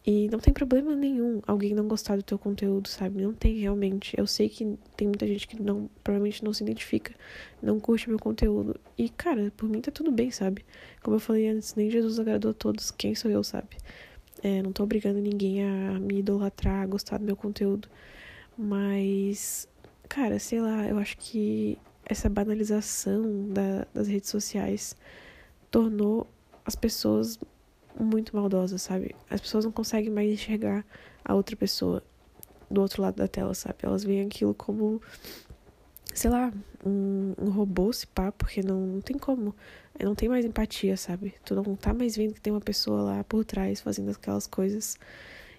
E 0.06 0.28
não 0.28 0.38
tem 0.38 0.54
problema 0.54 0.94
nenhum 0.94 1.42
alguém 1.48 1.74
não 1.74 1.88
gostar 1.88 2.16
do 2.16 2.22
teu 2.22 2.38
conteúdo, 2.38 2.88
sabe? 2.88 3.20
Não 3.20 3.32
tem 3.32 3.58
realmente. 3.58 4.14
Eu 4.16 4.24
sei 4.24 4.48
que 4.48 4.78
tem 4.96 5.08
muita 5.08 5.26
gente 5.26 5.48
que 5.48 5.60
não, 5.60 5.90
provavelmente 6.04 6.44
não 6.44 6.52
se 6.52 6.62
identifica, 6.62 7.12
não 7.60 7.80
curte 7.80 8.08
meu 8.08 8.18
conteúdo. 8.18 8.78
E, 8.96 9.08
cara, 9.08 9.52
por 9.56 9.68
mim 9.68 9.80
tá 9.80 9.90
tudo 9.90 10.12
bem, 10.12 10.30
sabe? 10.30 10.64
Como 11.02 11.16
eu 11.16 11.20
falei 11.20 11.48
antes, 11.48 11.74
nem 11.74 11.90
Jesus 11.90 12.20
agradou 12.20 12.52
a 12.52 12.54
todos. 12.54 12.92
Quem 12.92 13.16
sou 13.16 13.28
eu, 13.28 13.42
sabe? 13.42 13.76
É, 14.44 14.62
não 14.62 14.70
tô 14.70 14.84
obrigando 14.84 15.18
ninguém 15.18 15.64
a 15.64 15.98
me 15.98 16.20
idolatrar, 16.20 16.84
a 16.84 16.86
gostar 16.86 17.18
do 17.18 17.24
meu 17.24 17.34
conteúdo. 17.34 17.88
Mas, 18.56 19.68
cara, 20.08 20.38
sei 20.38 20.60
lá, 20.60 20.86
eu 20.86 20.98
acho 20.98 21.16
que 21.18 21.78
essa 22.04 22.28
banalização 22.28 23.48
da, 23.48 23.86
das 23.92 24.08
redes 24.08 24.30
sociais 24.30 24.96
tornou 25.70 26.26
as 26.64 26.74
pessoas 26.74 27.38
muito 27.98 28.34
maldosa, 28.36 28.78
sabe? 28.78 29.14
As 29.28 29.40
pessoas 29.40 29.64
não 29.64 29.72
conseguem 29.72 30.10
mais 30.10 30.30
enxergar 30.30 30.84
a 31.24 31.34
outra 31.34 31.56
pessoa 31.56 32.02
do 32.70 32.80
outro 32.80 33.02
lado 33.02 33.16
da 33.16 33.28
tela, 33.28 33.54
sabe? 33.54 33.78
Elas 33.82 34.04
veem 34.04 34.26
aquilo 34.26 34.54
como, 34.54 35.00
sei 36.14 36.30
lá, 36.30 36.52
um, 36.84 37.34
um 37.38 37.50
robô, 37.50 37.92
se 37.92 38.06
pá, 38.06 38.30
porque 38.32 38.62
não, 38.62 38.80
não 38.80 39.00
tem 39.00 39.16
como. 39.18 39.54
Não 39.98 40.14
tem 40.14 40.28
mais 40.28 40.44
empatia, 40.44 40.96
sabe? 40.96 41.34
Tu 41.44 41.54
não 41.54 41.74
tá 41.74 41.94
mais 41.94 42.16
vendo 42.16 42.34
que 42.34 42.40
tem 42.40 42.52
uma 42.52 42.60
pessoa 42.60 43.02
lá 43.02 43.24
por 43.24 43.44
trás 43.44 43.80
fazendo 43.80 44.10
aquelas 44.10 44.46
coisas. 44.46 44.98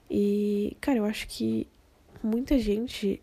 E, 0.09 0.77
cara, 0.79 0.99
eu 0.99 1.05
acho 1.05 1.27
que 1.27 1.67
muita 2.23 2.57
gente 2.59 3.21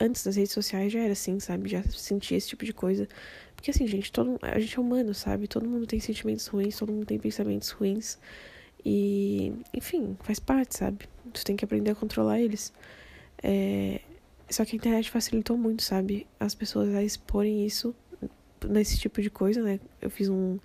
antes 0.00 0.24
das 0.24 0.36
redes 0.36 0.52
sociais 0.52 0.92
já 0.92 1.00
era 1.00 1.12
assim, 1.12 1.40
sabe? 1.40 1.68
Já 1.68 1.82
sentia 1.84 2.36
esse 2.36 2.48
tipo 2.48 2.64
de 2.64 2.72
coisa. 2.72 3.08
Porque 3.54 3.70
assim, 3.70 3.86
gente, 3.86 4.12
todo, 4.12 4.38
a 4.42 4.58
gente 4.58 4.76
é 4.76 4.80
humano, 4.80 5.14
sabe? 5.14 5.48
Todo 5.48 5.68
mundo 5.68 5.86
tem 5.86 5.98
sentimentos 6.00 6.46
ruins, 6.46 6.76
todo 6.76 6.92
mundo 6.92 7.06
tem 7.06 7.18
pensamentos 7.18 7.70
ruins. 7.70 8.18
E, 8.84 9.52
enfim, 9.74 10.16
faz 10.20 10.38
parte, 10.38 10.76
sabe? 10.76 11.08
Tu 11.32 11.44
tem 11.44 11.56
que 11.56 11.64
aprender 11.64 11.90
a 11.90 11.94
controlar 11.94 12.40
eles. 12.40 12.72
É... 13.42 14.00
Só 14.48 14.64
que 14.64 14.74
a 14.74 14.76
internet 14.76 15.10
facilitou 15.10 15.58
muito, 15.58 15.82
sabe? 15.82 16.26
As 16.40 16.54
pessoas 16.54 16.94
a 16.94 17.02
exporem 17.02 17.66
isso 17.66 17.94
nesse 18.66 18.98
tipo 18.98 19.20
de 19.20 19.30
coisa, 19.30 19.62
né? 19.62 19.78
Eu 20.00 20.10
fiz 20.10 20.28
um, 20.28 20.58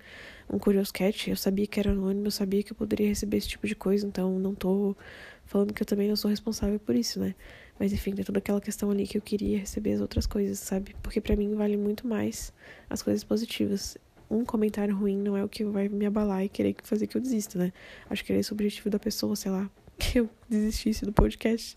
um 0.50 0.58
Curious 0.58 0.90
Cat, 0.90 1.30
eu 1.30 1.36
sabia 1.36 1.66
que 1.66 1.78
era 1.78 1.90
anônimo, 1.90 2.26
eu 2.26 2.30
sabia 2.30 2.62
que 2.62 2.72
eu 2.72 2.76
poderia 2.76 3.08
receber 3.08 3.36
esse 3.36 3.48
tipo 3.48 3.66
de 3.66 3.74
coisa, 3.74 4.06
então 4.06 4.38
não 4.38 4.54
tô 4.54 4.96
falando 5.44 5.72
que 5.72 5.82
eu 5.82 5.86
também 5.86 6.08
não 6.08 6.16
sou 6.16 6.30
responsável 6.30 6.78
por 6.80 6.94
isso, 6.94 7.20
né? 7.20 7.34
Mas 7.78 7.92
enfim, 7.92 8.14
tem 8.14 8.24
toda 8.24 8.38
aquela 8.38 8.60
questão 8.60 8.90
ali 8.90 9.06
que 9.06 9.18
eu 9.18 9.22
queria 9.22 9.58
receber 9.58 9.92
as 9.92 10.00
outras 10.00 10.26
coisas, 10.26 10.58
sabe? 10.58 10.94
Porque 11.02 11.20
para 11.20 11.36
mim 11.36 11.54
vale 11.54 11.76
muito 11.76 12.06
mais 12.06 12.52
as 12.88 13.02
coisas 13.02 13.24
positivas. 13.24 13.98
Um 14.30 14.44
comentário 14.44 14.96
ruim 14.96 15.16
não 15.16 15.36
é 15.36 15.44
o 15.44 15.48
que 15.48 15.64
vai 15.64 15.88
me 15.88 16.06
abalar 16.06 16.44
e 16.44 16.48
querer 16.48 16.76
fazer 16.82 17.06
que 17.06 17.16
eu 17.16 17.20
desista, 17.20 17.58
né? 17.58 17.72
Acho 18.08 18.24
que 18.24 18.32
era 18.32 18.40
esse 18.40 18.52
o 18.52 18.54
objetivo 18.54 18.90
da 18.90 18.98
pessoa, 18.98 19.34
sei 19.36 19.50
lá, 19.50 19.68
que 19.98 20.20
eu 20.20 20.30
desistisse 20.48 21.04
do 21.04 21.12
podcast. 21.12 21.76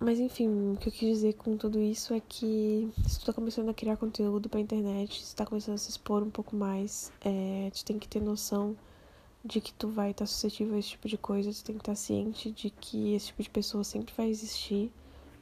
Mas 0.00 0.20
enfim, 0.20 0.48
o 0.48 0.76
que 0.76 0.88
eu 0.88 0.92
quis 0.92 1.08
dizer 1.08 1.34
com 1.34 1.56
tudo 1.56 1.80
isso 1.80 2.14
é 2.14 2.20
que 2.20 2.88
se 3.06 3.18
tu 3.18 3.26
tá 3.26 3.32
começando 3.32 3.68
a 3.68 3.74
criar 3.74 3.96
conteúdo 3.96 4.48
pra 4.48 4.60
internet, 4.60 5.24
se 5.24 5.34
tu 5.34 5.38
tá 5.38 5.44
começando 5.44 5.74
a 5.74 5.78
se 5.78 5.90
expor 5.90 6.22
um 6.22 6.30
pouco 6.30 6.54
mais, 6.54 7.10
é, 7.20 7.68
tu 7.74 7.84
tem 7.84 7.98
que 7.98 8.06
ter 8.06 8.20
noção 8.20 8.76
de 9.44 9.60
que 9.60 9.72
tu 9.72 9.88
vai 9.88 10.10
estar 10.10 10.24
tá 10.24 10.26
suscetível 10.26 10.76
a 10.76 10.78
esse 10.78 10.90
tipo 10.90 11.08
de 11.08 11.16
coisa, 11.16 11.52
tu 11.52 11.64
tem 11.64 11.76
que 11.76 11.82
estar 11.82 11.92
tá 11.92 11.96
ciente 11.96 12.50
de 12.50 12.70
que 12.70 13.14
esse 13.14 13.26
tipo 13.26 13.42
de 13.42 13.50
pessoa 13.50 13.84
sempre 13.84 14.14
vai 14.16 14.28
existir. 14.28 14.90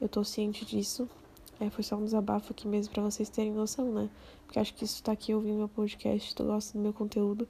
Eu 0.01 0.09
tô 0.09 0.23
ciente 0.25 0.65
disso. 0.65 1.09
É, 1.59 1.71
foi 1.71 1.83
só 1.83 1.97
um 1.97 2.05
desabafo 2.05 2.53
aqui 2.53 2.69
mesmo 2.69 2.93
para 2.93 3.03
vocês 3.03 3.31
terem 3.31 3.53
noção, 3.53 3.91
né? 3.93 4.11
Porque 4.45 4.59
acho 4.59 4.75
que 4.75 4.87
se 4.87 4.97
tu 4.97 5.05
tá 5.05 5.13
aqui 5.13 5.35
ouvindo 5.35 5.57
meu 5.57 5.69
podcast, 5.69 6.35
tu 6.35 6.45
gosta 6.45 6.77
do 6.77 6.83
meu 6.83 6.93
conteúdo, 6.93 7.49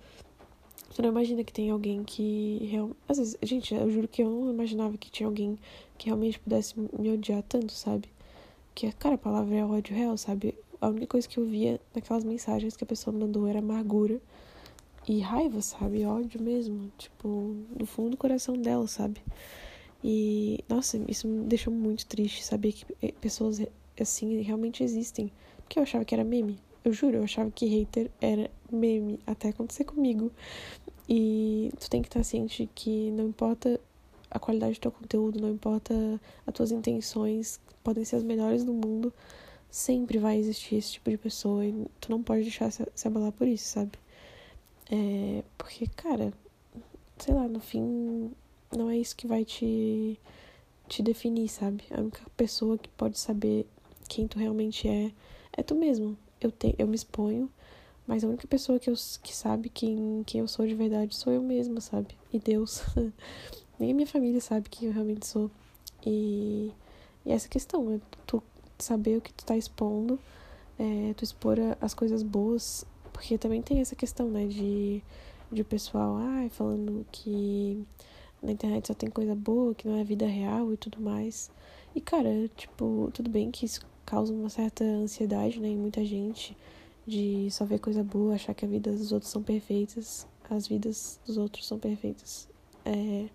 Tu 0.96 1.02
não 1.02 1.10
imagina 1.10 1.44
que 1.44 1.52
tem 1.52 1.70
alguém 1.70 2.02
que. 2.04 2.68
Real... 2.70 2.90
Às 3.06 3.18
vezes, 3.18 3.36
gente, 3.42 3.74
eu 3.74 3.90
juro 3.90 4.08
que 4.08 4.22
eu 4.22 4.30
não 4.30 4.50
imaginava 4.50 4.96
que 4.96 5.10
tinha 5.10 5.26
alguém 5.26 5.58
que 5.98 6.06
realmente 6.06 6.38
pudesse 6.38 6.74
me 6.78 7.12
odiar 7.12 7.42
tanto, 7.42 7.70
sabe? 7.72 8.08
Que, 8.74 8.90
cara, 8.92 9.16
a 9.16 9.18
palavra 9.18 9.56
é 9.56 9.64
ódio 9.64 9.94
real, 9.94 10.16
sabe? 10.16 10.54
A 10.80 10.88
única 10.88 11.06
coisa 11.08 11.28
que 11.28 11.38
eu 11.38 11.44
via 11.44 11.78
naquelas 11.94 12.24
mensagens 12.24 12.76
que 12.76 12.84
a 12.84 12.86
pessoa 12.86 13.14
mandou 13.14 13.46
era 13.46 13.58
amargura 13.58 14.20
e 15.06 15.20
raiva, 15.20 15.62
sabe? 15.62 16.04
Ódio 16.04 16.42
mesmo. 16.42 16.90
Tipo, 16.98 17.56
no 17.78 17.86
fundo 17.86 18.10
do 18.10 18.16
coração 18.16 18.56
dela, 18.56 18.86
sabe? 18.86 19.22
E, 20.02 20.64
nossa, 20.68 21.00
isso 21.08 21.26
me 21.28 21.44
deixou 21.46 21.72
muito 21.72 22.06
triste 22.06 22.44
saber 22.44 22.72
que 22.72 22.86
eh, 23.02 23.12
pessoas 23.20 23.60
assim 24.00 24.40
realmente 24.42 24.82
existem. 24.82 25.32
Porque 25.58 25.78
eu 25.78 25.82
achava 25.82 26.04
que 26.04 26.14
era 26.14 26.24
meme. 26.24 26.58
Eu 26.84 26.92
juro, 26.92 27.16
eu 27.16 27.24
achava 27.24 27.50
que 27.50 27.66
hater 27.66 28.10
era 28.20 28.50
meme 28.70 29.18
até 29.26 29.48
acontecer 29.48 29.84
comigo. 29.84 30.30
E 31.08 31.70
tu 31.78 31.88
tem 31.88 32.02
que 32.02 32.08
estar 32.08 32.22
ciente 32.24 32.68
que 32.74 33.10
não 33.12 33.28
importa 33.28 33.80
a 34.30 34.38
qualidade 34.38 34.74
do 34.74 34.80
teu 34.80 34.90
conteúdo, 34.90 35.40
não 35.40 35.50
importa 35.50 35.94
as 36.46 36.54
tuas 36.54 36.72
intenções, 36.72 37.60
podem 37.82 38.04
ser 38.04 38.16
as 38.16 38.24
melhores 38.24 38.64
do 38.64 38.72
mundo, 38.72 39.12
sempre 39.70 40.18
vai 40.18 40.36
existir 40.36 40.76
esse 40.76 40.92
tipo 40.92 41.10
de 41.10 41.16
pessoa 41.16 41.64
e 41.64 41.86
tu 42.00 42.10
não 42.10 42.22
pode 42.22 42.42
deixar 42.42 42.70
se 42.70 43.08
abalar 43.08 43.32
por 43.32 43.46
isso, 43.46 43.68
sabe? 43.68 43.92
É, 44.90 45.42
porque, 45.58 45.86
cara, 45.88 46.32
sei 47.18 47.34
lá, 47.34 47.48
no 47.48 47.60
fim, 47.60 48.30
não 48.76 48.90
é 48.90 48.96
isso 48.96 49.16
que 49.16 49.26
vai 49.26 49.44
te, 49.44 50.18
te 50.88 51.02
definir, 51.02 51.48
sabe? 51.48 51.84
A 51.90 52.00
única 52.00 52.22
pessoa 52.36 52.78
que 52.78 52.88
pode 52.90 53.18
saber 53.18 53.66
quem 54.08 54.26
tu 54.26 54.38
realmente 54.38 54.88
é 54.88 55.12
é 55.56 55.62
tu 55.62 55.74
mesmo. 55.74 56.16
Eu, 56.40 56.50
te, 56.50 56.74
eu 56.78 56.86
me 56.86 56.94
exponho 56.94 57.50
mas 58.06 58.22
a 58.22 58.28
única 58.28 58.46
pessoa 58.46 58.78
que, 58.78 58.88
eu, 58.88 58.94
que 59.22 59.34
sabe 59.34 59.68
quem, 59.68 60.22
quem 60.24 60.40
eu 60.40 60.46
sou 60.46 60.66
de 60.66 60.74
verdade 60.74 61.16
sou 61.16 61.32
eu 61.32 61.42
mesma, 61.42 61.80
sabe? 61.80 62.16
E 62.32 62.38
Deus. 62.38 62.82
Nem 63.78 63.90
a 63.90 63.94
minha 63.94 64.06
família 64.06 64.40
sabe 64.40 64.68
quem 64.70 64.88
eu 64.88 64.94
realmente 64.94 65.26
sou. 65.26 65.50
E, 66.04 66.72
e 67.24 67.32
essa 67.32 67.48
questão 67.48 67.92
é 67.92 68.00
tu 68.26 68.42
saber 68.78 69.18
o 69.18 69.20
que 69.20 69.32
tu 69.32 69.44
tá 69.44 69.56
expondo, 69.56 70.20
é, 70.78 71.14
tu 71.14 71.24
expor 71.24 71.58
as 71.80 71.94
coisas 71.94 72.22
boas, 72.22 72.86
porque 73.16 73.38
também 73.38 73.62
tem 73.62 73.80
essa 73.80 73.96
questão, 73.96 74.28
né, 74.28 74.46
de, 74.46 75.02
de 75.50 75.62
o 75.62 75.64
pessoal, 75.64 76.16
ai, 76.18 76.50
falando 76.50 77.06
que 77.10 77.82
na 78.42 78.52
internet 78.52 78.88
só 78.88 78.92
tem 78.92 79.08
coisa 79.08 79.34
boa, 79.34 79.74
que 79.74 79.88
não 79.88 79.96
é 79.96 80.04
vida 80.04 80.26
real 80.26 80.70
e 80.70 80.76
tudo 80.76 81.00
mais. 81.00 81.50
E, 81.94 82.00
cara, 82.00 82.28
tipo, 82.54 83.10
tudo 83.14 83.30
bem 83.30 83.50
que 83.50 83.64
isso 83.64 83.80
causa 84.04 84.34
uma 84.34 84.50
certa 84.50 84.84
ansiedade, 84.84 85.58
né, 85.58 85.68
em 85.68 85.78
muita 85.78 86.04
gente 86.04 86.54
de 87.06 87.48
só 87.50 87.64
ver 87.64 87.78
coisa 87.78 88.04
boa, 88.04 88.34
achar 88.34 88.52
que 88.52 88.66
a 88.66 88.68
vida 88.68 88.92
dos 88.92 89.12
outros 89.12 89.32
são 89.32 89.42
perfeitas, 89.42 90.26
as 90.50 90.66
vidas 90.66 91.18
dos 91.24 91.38
outros 91.38 91.66
são 91.66 91.78
perfeitas. 91.78 92.46
É, 92.84 93.30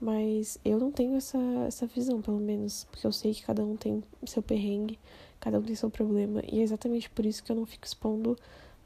mas 0.00 0.58
eu 0.64 0.78
não 0.78 0.90
tenho 0.90 1.16
essa, 1.16 1.38
essa 1.66 1.86
visão, 1.86 2.22
pelo 2.22 2.40
menos, 2.40 2.84
porque 2.90 3.06
eu 3.06 3.12
sei 3.12 3.34
que 3.34 3.42
cada 3.42 3.62
um 3.62 3.76
tem 3.76 4.02
seu 4.24 4.42
perrengue, 4.42 4.98
cada 5.38 5.58
um 5.58 5.62
tem 5.62 5.74
seu 5.74 5.90
problema, 5.90 6.42
e 6.50 6.60
é 6.60 6.62
exatamente 6.62 7.10
por 7.10 7.26
isso 7.26 7.44
que 7.44 7.52
eu 7.52 7.56
não 7.56 7.66
fico 7.66 7.84
expondo 7.84 8.34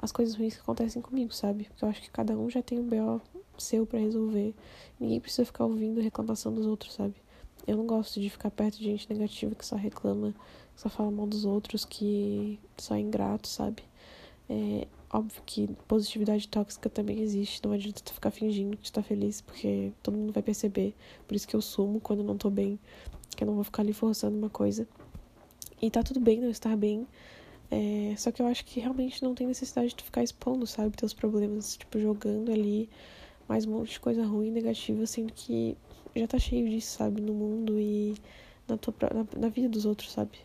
as 0.03 0.11
coisas 0.11 0.35
ruins 0.35 0.57
que 0.57 0.61
acontecem 0.61 1.01
comigo, 1.01 1.33
sabe? 1.33 1.65
Porque 1.65 1.85
eu 1.85 1.89
acho 1.89 2.03
que 2.03 2.11
cada 2.11 2.37
um 2.37 2.51
já 2.51 2.61
tem 2.61 2.81
um 2.81 2.89
BO 2.89 3.23
seu 3.57 3.87
para 3.87 4.01
resolver. 4.01 4.53
Ninguém 4.99 5.21
precisa 5.21 5.45
ficar 5.45 5.65
ouvindo 5.65 6.01
reclamação 6.01 6.53
dos 6.53 6.67
outros, 6.67 6.95
sabe? 6.95 7.15
Eu 7.67 7.77
não 7.77 7.87
gosto 7.87 8.21
de 8.21 8.29
ficar 8.29 8.51
perto 8.51 8.79
de 8.79 8.85
gente 8.85 9.09
negativa 9.09 9.55
que 9.55 9.65
só 9.65 9.77
reclama, 9.77 10.35
que 10.75 10.83
só 10.83 10.89
fala 10.89 11.11
mal 11.13 11.27
dos 11.27 11.45
outros, 11.45 11.85
que 11.85 12.59
só 12.77 12.97
é 12.97 13.01
ingrato, 13.01 13.47
sabe? 13.47 13.85
É 14.51 14.89
óbvio 15.13 15.41
que 15.47 15.69
positividade 15.87 16.49
tóxica 16.49 16.91
também 16.91 17.21
existe. 17.21 17.63
Não 17.65 17.73
adianta 17.73 18.03
tu 18.03 18.13
ficar 18.13 18.33
fingindo 18.33 18.77
que 18.77 18.83
tu 18.83 18.93
tá 18.93 19.03
feliz, 19.03 19.41
porque 19.41 19.93
todo 20.03 20.17
mundo 20.17 20.33
vai 20.33 20.43
perceber. 20.43 20.95
Por 21.29 21.37
isso 21.37 21.47
que 21.47 21.55
eu 21.55 21.63
sumo 21.63 22.01
quando 22.01 22.25
não 22.25 22.37
tô 22.37 22.51
bem. 22.51 22.79
Que 23.37 23.45
eu 23.45 23.47
não 23.47 23.55
vou 23.55 23.65
ficar 23.65 23.83
ali 23.83 23.93
forçando 23.93 24.37
uma 24.37 24.51
coisa. 24.51 24.89
E 25.81 25.91
tá 25.91 26.03
tudo 26.03 26.19
bem 26.19 26.41
não 26.41 26.51
estar 26.51 26.77
bem. 26.77 27.07
É, 27.75 28.15
só 28.19 28.31
que 28.31 28.43
eu 28.43 28.47
acho 28.47 28.67
que 28.67 28.81
realmente 28.81 29.23
não 29.23 29.35
tem 29.35 29.47
necessidade 29.47 29.95
de 29.95 30.05
ficar 30.05 30.23
expondo, 30.23 30.67
sabe, 30.67 30.95
teus 30.95 31.15
problemas, 31.15 31.75
tipo, 31.75 31.99
jogando 31.99 32.53
ali 32.53 32.87
mais 33.49 33.65
um 33.65 33.71
monte 33.71 33.93
de 33.93 34.01
coisa 34.01 34.27
ruim, 34.27 34.51
negativa, 34.51 35.07
sendo 35.07 35.33
que 35.33 35.75
já 36.15 36.27
tá 36.27 36.39
cheio 36.39 36.69
disso, 36.69 36.99
sabe, 36.99 37.23
no 37.23 37.33
mundo 37.33 37.81
e 37.81 38.15
na, 38.69 38.77
tua, 38.77 38.93
na, 39.15 39.41
na 39.41 39.49
vida 39.49 39.71
dos 39.71 39.87
outros, 39.87 40.13
sabe? 40.13 40.39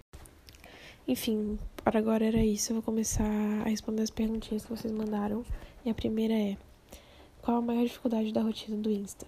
Enfim, 1.06 1.60
para 1.84 2.00
agora 2.00 2.24
era 2.26 2.42
isso. 2.42 2.72
Eu 2.72 2.76
vou 2.76 2.84
começar 2.84 3.26
a 3.26 3.70
responder 3.70 4.04
as 4.04 4.10
perguntinhas 4.10 4.64
que 4.64 4.70
vocês 4.70 4.94
mandaram. 4.94 5.46
E 5.84 5.90
a 5.90 5.94
primeira 5.94 6.34
é: 6.34 6.58
Qual 7.42 7.58
a 7.58 7.62
maior 7.62 7.84
dificuldade 7.84 8.32
da 8.32 8.42
rotina 8.42 8.78
do 8.78 8.90
Insta? 8.90 9.28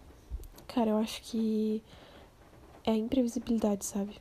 Cara, 0.68 0.91
eu 0.91 0.98
acho 0.98 1.22
que 1.24 1.84
é 2.86 2.91
a 2.91 2.98
imprevisibilidade, 2.98 3.86
sabe? 3.86 4.15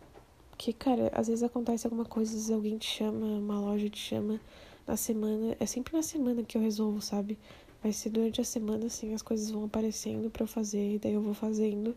Porque, 0.59 0.73
cara, 0.73 1.09
às 1.15 1.29
vezes 1.29 1.45
acontece 1.45 1.87
alguma 1.87 2.05
coisa, 2.05 2.33
às 2.33 2.35
vezes 2.35 2.51
alguém 2.51 2.77
te 2.79 2.87
chama, 2.89 3.25
uma 3.25 3.61
loja 3.61 3.89
te 3.89 4.01
chama 4.01 4.41
na 4.85 4.97
semana. 4.97 5.57
É 5.61 5.65
sempre 5.65 5.97
na 5.97 6.03
semana 6.03 6.43
que 6.43 6.59
eu 6.59 6.61
resolvo, 6.61 7.01
sabe? 7.01 7.39
Vai 7.81 7.93
ser 7.93 8.11
durante 8.11 8.41
a 8.41 8.45
semana, 8.45 8.87
assim, 8.87 9.15
as 9.15 9.23
coisas 9.23 9.53
vão 9.53 9.67
aparecendo 9.67 10.29
para 10.29 10.43
eu 10.43 10.49
fazer, 10.49 10.95
e 10.95 10.99
daí 10.99 11.13
eu 11.13 11.23
vou 11.23 11.33
fazendo. 11.33 11.95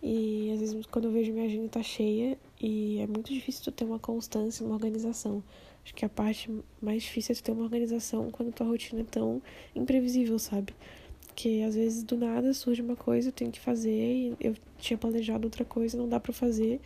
E 0.00 0.52
às 0.52 0.60
vezes 0.60 0.86
quando 0.86 1.06
eu 1.06 1.10
vejo 1.10 1.32
minha 1.32 1.46
agenda 1.46 1.68
tá 1.68 1.82
cheia 1.82 2.38
e 2.60 3.00
é 3.00 3.08
muito 3.08 3.32
difícil 3.34 3.64
tu 3.64 3.72
ter 3.72 3.84
uma 3.84 3.98
constância, 3.98 4.64
uma 4.64 4.74
organização. 4.74 5.42
Acho 5.82 5.92
que 5.92 6.04
a 6.04 6.08
parte 6.08 6.48
mais 6.80 7.02
difícil 7.02 7.32
é 7.32 7.36
tu 7.36 7.42
ter 7.42 7.50
uma 7.50 7.64
organização 7.64 8.30
quando 8.30 8.52
tua 8.52 8.68
rotina 8.68 9.00
é 9.00 9.04
tão 9.04 9.42
imprevisível, 9.74 10.38
sabe? 10.38 10.72
Que 11.34 11.60
às 11.64 11.74
vezes 11.74 12.04
do 12.04 12.16
nada 12.16 12.54
surge 12.54 12.80
uma 12.82 12.94
coisa, 12.94 13.30
eu 13.30 13.32
tenho 13.32 13.50
que 13.50 13.58
fazer 13.58 13.90
e 13.90 14.36
eu 14.40 14.54
tinha 14.78 14.96
planejado 14.96 15.44
outra 15.44 15.64
coisa, 15.64 15.98
não 15.98 16.08
dá 16.08 16.20
para 16.20 16.32
fazer. 16.32 16.80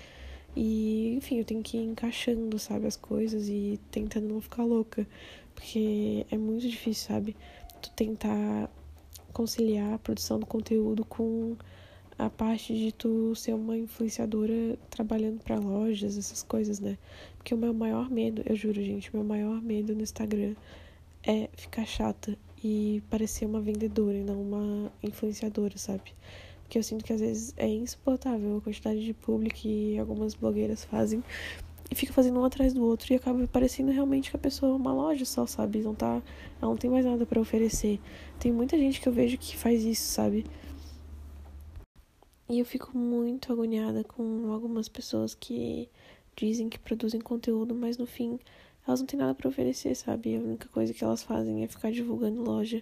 E, 0.56 1.14
enfim, 1.16 1.38
eu 1.38 1.44
tenho 1.44 1.62
que 1.62 1.76
ir 1.76 1.84
encaixando, 1.84 2.58
sabe, 2.58 2.86
as 2.86 2.96
coisas 2.96 3.48
e 3.48 3.78
tentando 3.90 4.28
não 4.28 4.40
ficar 4.40 4.64
louca. 4.64 5.06
Porque 5.54 6.26
é 6.30 6.36
muito 6.36 6.68
difícil, 6.68 7.08
sabe? 7.08 7.36
Tu 7.82 7.90
tentar 7.92 8.70
conciliar 9.32 9.94
a 9.94 9.98
produção 9.98 10.38
do 10.38 10.46
conteúdo 10.46 11.04
com 11.04 11.56
a 12.18 12.28
parte 12.28 12.74
de 12.74 12.92
tu 12.92 13.34
ser 13.34 13.54
uma 13.54 13.76
influenciadora 13.78 14.78
trabalhando 14.90 15.42
para 15.42 15.58
lojas, 15.58 16.18
essas 16.18 16.42
coisas, 16.42 16.78
né? 16.78 16.98
Porque 17.36 17.54
o 17.54 17.58
meu 17.58 17.72
maior 17.72 18.10
medo, 18.10 18.42
eu 18.44 18.54
juro, 18.54 18.82
gente, 18.82 19.10
o 19.10 19.16
meu 19.16 19.24
maior 19.24 19.62
medo 19.62 19.94
no 19.94 20.02
Instagram 20.02 20.54
é 21.22 21.48
ficar 21.56 21.86
chata 21.86 22.36
e 22.62 23.02
parecer 23.08 23.46
uma 23.46 23.60
vendedora 23.60 24.16
e 24.16 24.22
não 24.22 24.42
uma 24.42 24.92
influenciadora, 25.02 25.78
sabe? 25.78 26.12
Porque 26.70 26.78
eu 26.78 26.84
sinto 26.84 27.04
que 27.04 27.12
às 27.12 27.20
vezes 27.20 27.52
é 27.56 27.66
insuportável 27.66 28.58
a 28.58 28.60
quantidade 28.60 29.04
de 29.04 29.12
público 29.12 29.56
que 29.56 29.98
algumas 29.98 30.36
blogueiras 30.36 30.84
fazem 30.84 31.20
e 31.90 31.96
fica 31.96 32.12
fazendo 32.12 32.38
um 32.38 32.44
atrás 32.44 32.72
do 32.72 32.84
outro 32.84 33.12
e 33.12 33.16
acaba 33.16 33.44
parecendo 33.48 33.90
realmente 33.90 34.30
que 34.30 34.36
a 34.36 34.38
pessoa 34.38 34.70
é 34.70 34.76
uma 34.76 34.92
loja 34.92 35.24
só, 35.24 35.48
sabe? 35.48 35.80
Não 35.80 35.96
tá, 35.96 36.22
ela 36.62 36.70
não 36.70 36.76
tem 36.76 36.88
mais 36.88 37.04
nada 37.04 37.26
para 37.26 37.40
oferecer. 37.40 37.98
Tem 38.38 38.52
muita 38.52 38.78
gente 38.78 39.00
que 39.00 39.08
eu 39.08 39.12
vejo 39.12 39.36
que 39.36 39.56
faz 39.56 39.82
isso, 39.82 40.12
sabe? 40.12 40.46
E 42.48 42.60
eu 42.60 42.64
fico 42.64 42.96
muito 42.96 43.52
agoniada 43.52 44.04
com 44.04 44.52
algumas 44.52 44.88
pessoas 44.88 45.34
que 45.34 45.88
dizem 46.36 46.68
que 46.68 46.78
produzem 46.78 47.20
conteúdo, 47.20 47.74
mas 47.74 47.98
no 47.98 48.06
fim 48.06 48.38
elas 48.86 49.00
não 49.00 49.08
têm 49.08 49.18
nada 49.18 49.34
para 49.34 49.48
oferecer, 49.48 49.96
sabe? 49.96 50.36
A 50.36 50.38
única 50.38 50.68
coisa 50.68 50.94
que 50.94 51.02
elas 51.02 51.24
fazem 51.24 51.64
é 51.64 51.66
ficar 51.66 51.90
divulgando 51.90 52.40
loja 52.44 52.80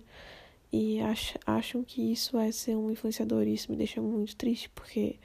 e 0.73 1.01
ach 1.01 1.37
acham 1.47 1.83
que 1.83 2.13
isso 2.13 2.39
é 2.39 2.53
ser 2.53 2.77
um 2.77 2.91
influenciador. 2.91 3.47
Isso 3.47 3.71
me 3.71 3.77
deixa 3.77 4.01
muito 4.01 4.37
triste 4.37 4.69
porque 4.71 5.17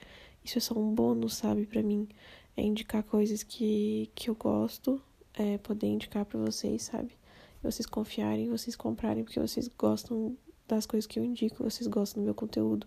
isso 0.44 0.58
é 0.58 0.60
só 0.60 0.78
um 0.78 0.94
bônus, 0.94 1.34
sabe, 1.34 1.66
para 1.66 1.82
mim. 1.82 2.08
é 2.56 2.62
indicar 2.62 3.02
coisas 3.02 3.42
que, 3.42 4.10
que 4.14 4.30
eu 4.30 4.34
gosto, 4.34 5.02
é 5.34 5.58
poder 5.58 5.88
indicar 5.88 6.24
para 6.24 6.38
vocês, 6.38 6.84
sabe? 6.84 7.12
Vocês 7.62 7.86
confiarem, 7.86 8.48
vocês 8.48 8.76
comprarem, 8.76 9.24
porque 9.24 9.40
vocês 9.40 9.68
gostam 9.68 10.36
das 10.68 10.86
coisas 10.86 11.06
que 11.06 11.18
eu 11.18 11.24
indico, 11.24 11.64
vocês 11.64 11.86
gostam 11.88 12.22
do 12.22 12.26
meu 12.26 12.34
conteúdo. 12.34 12.86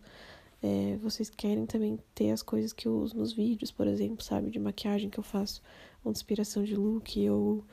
É, 0.61 0.97
vocês 0.97 1.29
querem 1.29 1.65
também 1.65 1.99
ter 2.15 2.31
as 2.31 2.41
coisas 2.41 2.73
que 2.73 2.87
eu 2.87 2.97
uso 2.97 3.15
nos 3.17 3.33
vídeos, 3.33 3.71
por 3.71 3.87
exemplo, 3.87 4.23
sabe? 4.23 4.49
De 4.49 4.59
maquiagem 4.59 5.09
que 5.09 5.19
eu 5.19 5.23
faço, 5.23 5.61
ou 6.03 6.11
inspiração 6.11 6.63
de 6.63 6.75
look, 6.75 7.29
ou 7.29 7.63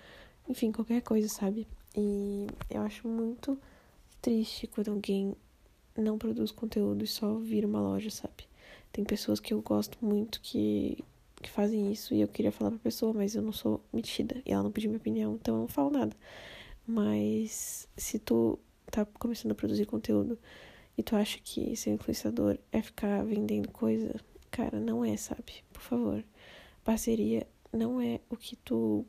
enfim, 0.48 0.72
qualquer 0.72 1.00
coisa, 1.02 1.28
sabe? 1.28 1.66
E 1.96 2.46
eu 2.70 2.82
acho 2.82 3.08
muito 3.08 3.58
triste 4.24 4.66
quando 4.66 4.90
alguém 4.90 5.36
não 5.94 6.16
produz 6.16 6.50
conteúdo 6.50 7.04
e 7.04 7.06
só 7.06 7.34
vira 7.34 7.66
uma 7.66 7.82
loja, 7.82 8.08
sabe? 8.08 8.48
Tem 8.90 9.04
pessoas 9.04 9.38
que 9.38 9.52
eu 9.52 9.60
gosto 9.60 9.98
muito 10.00 10.40
que, 10.40 11.04
que 11.42 11.50
fazem 11.50 11.92
isso 11.92 12.14
e 12.14 12.22
eu 12.22 12.28
queria 12.28 12.50
falar 12.50 12.70
pra 12.70 12.78
pessoa, 12.78 13.12
mas 13.12 13.34
eu 13.34 13.42
não 13.42 13.52
sou 13.52 13.84
metida 13.92 14.40
e 14.46 14.50
ela 14.50 14.62
não 14.62 14.72
pediu 14.72 14.88
minha 14.88 14.98
opinião, 14.98 15.34
então 15.34 15.56
eu 15.56 15.60
não 15.60 15.68
falo 15.68 15.90
nada. 15.90 16.16
Mas 16.86 17.86
se 17.98 18.18
tu 18.18 18.58
tá 18.90 19.04
começando 19.04 19.52
a 19.52 19.54
produzir 19.54 19.84
conteúdo 19.84 20.38
e 20.96 21.02
tu 21.02 21.14
acha 21.16 21.38
que 21.44 21.76
ser 21.76 21.90
influenciador 21.90 22.56
é 22.72 22.80
ficar 22.80 23.22
vendendo 23.26 23.70
coisa, 23.70 24.18
cara, 24.50 24.80
não 24.80 25.04
é, 25.04 25.18
sabe? 25.18 25.62
Por 25.70 25.82
favor. 25.82 26.24
Parceria 26.82 27.46
não 27.70 28.00
é 28.00 28.20
o 28.30 28.38
que 28.38 28.56
tu 28.56 29.04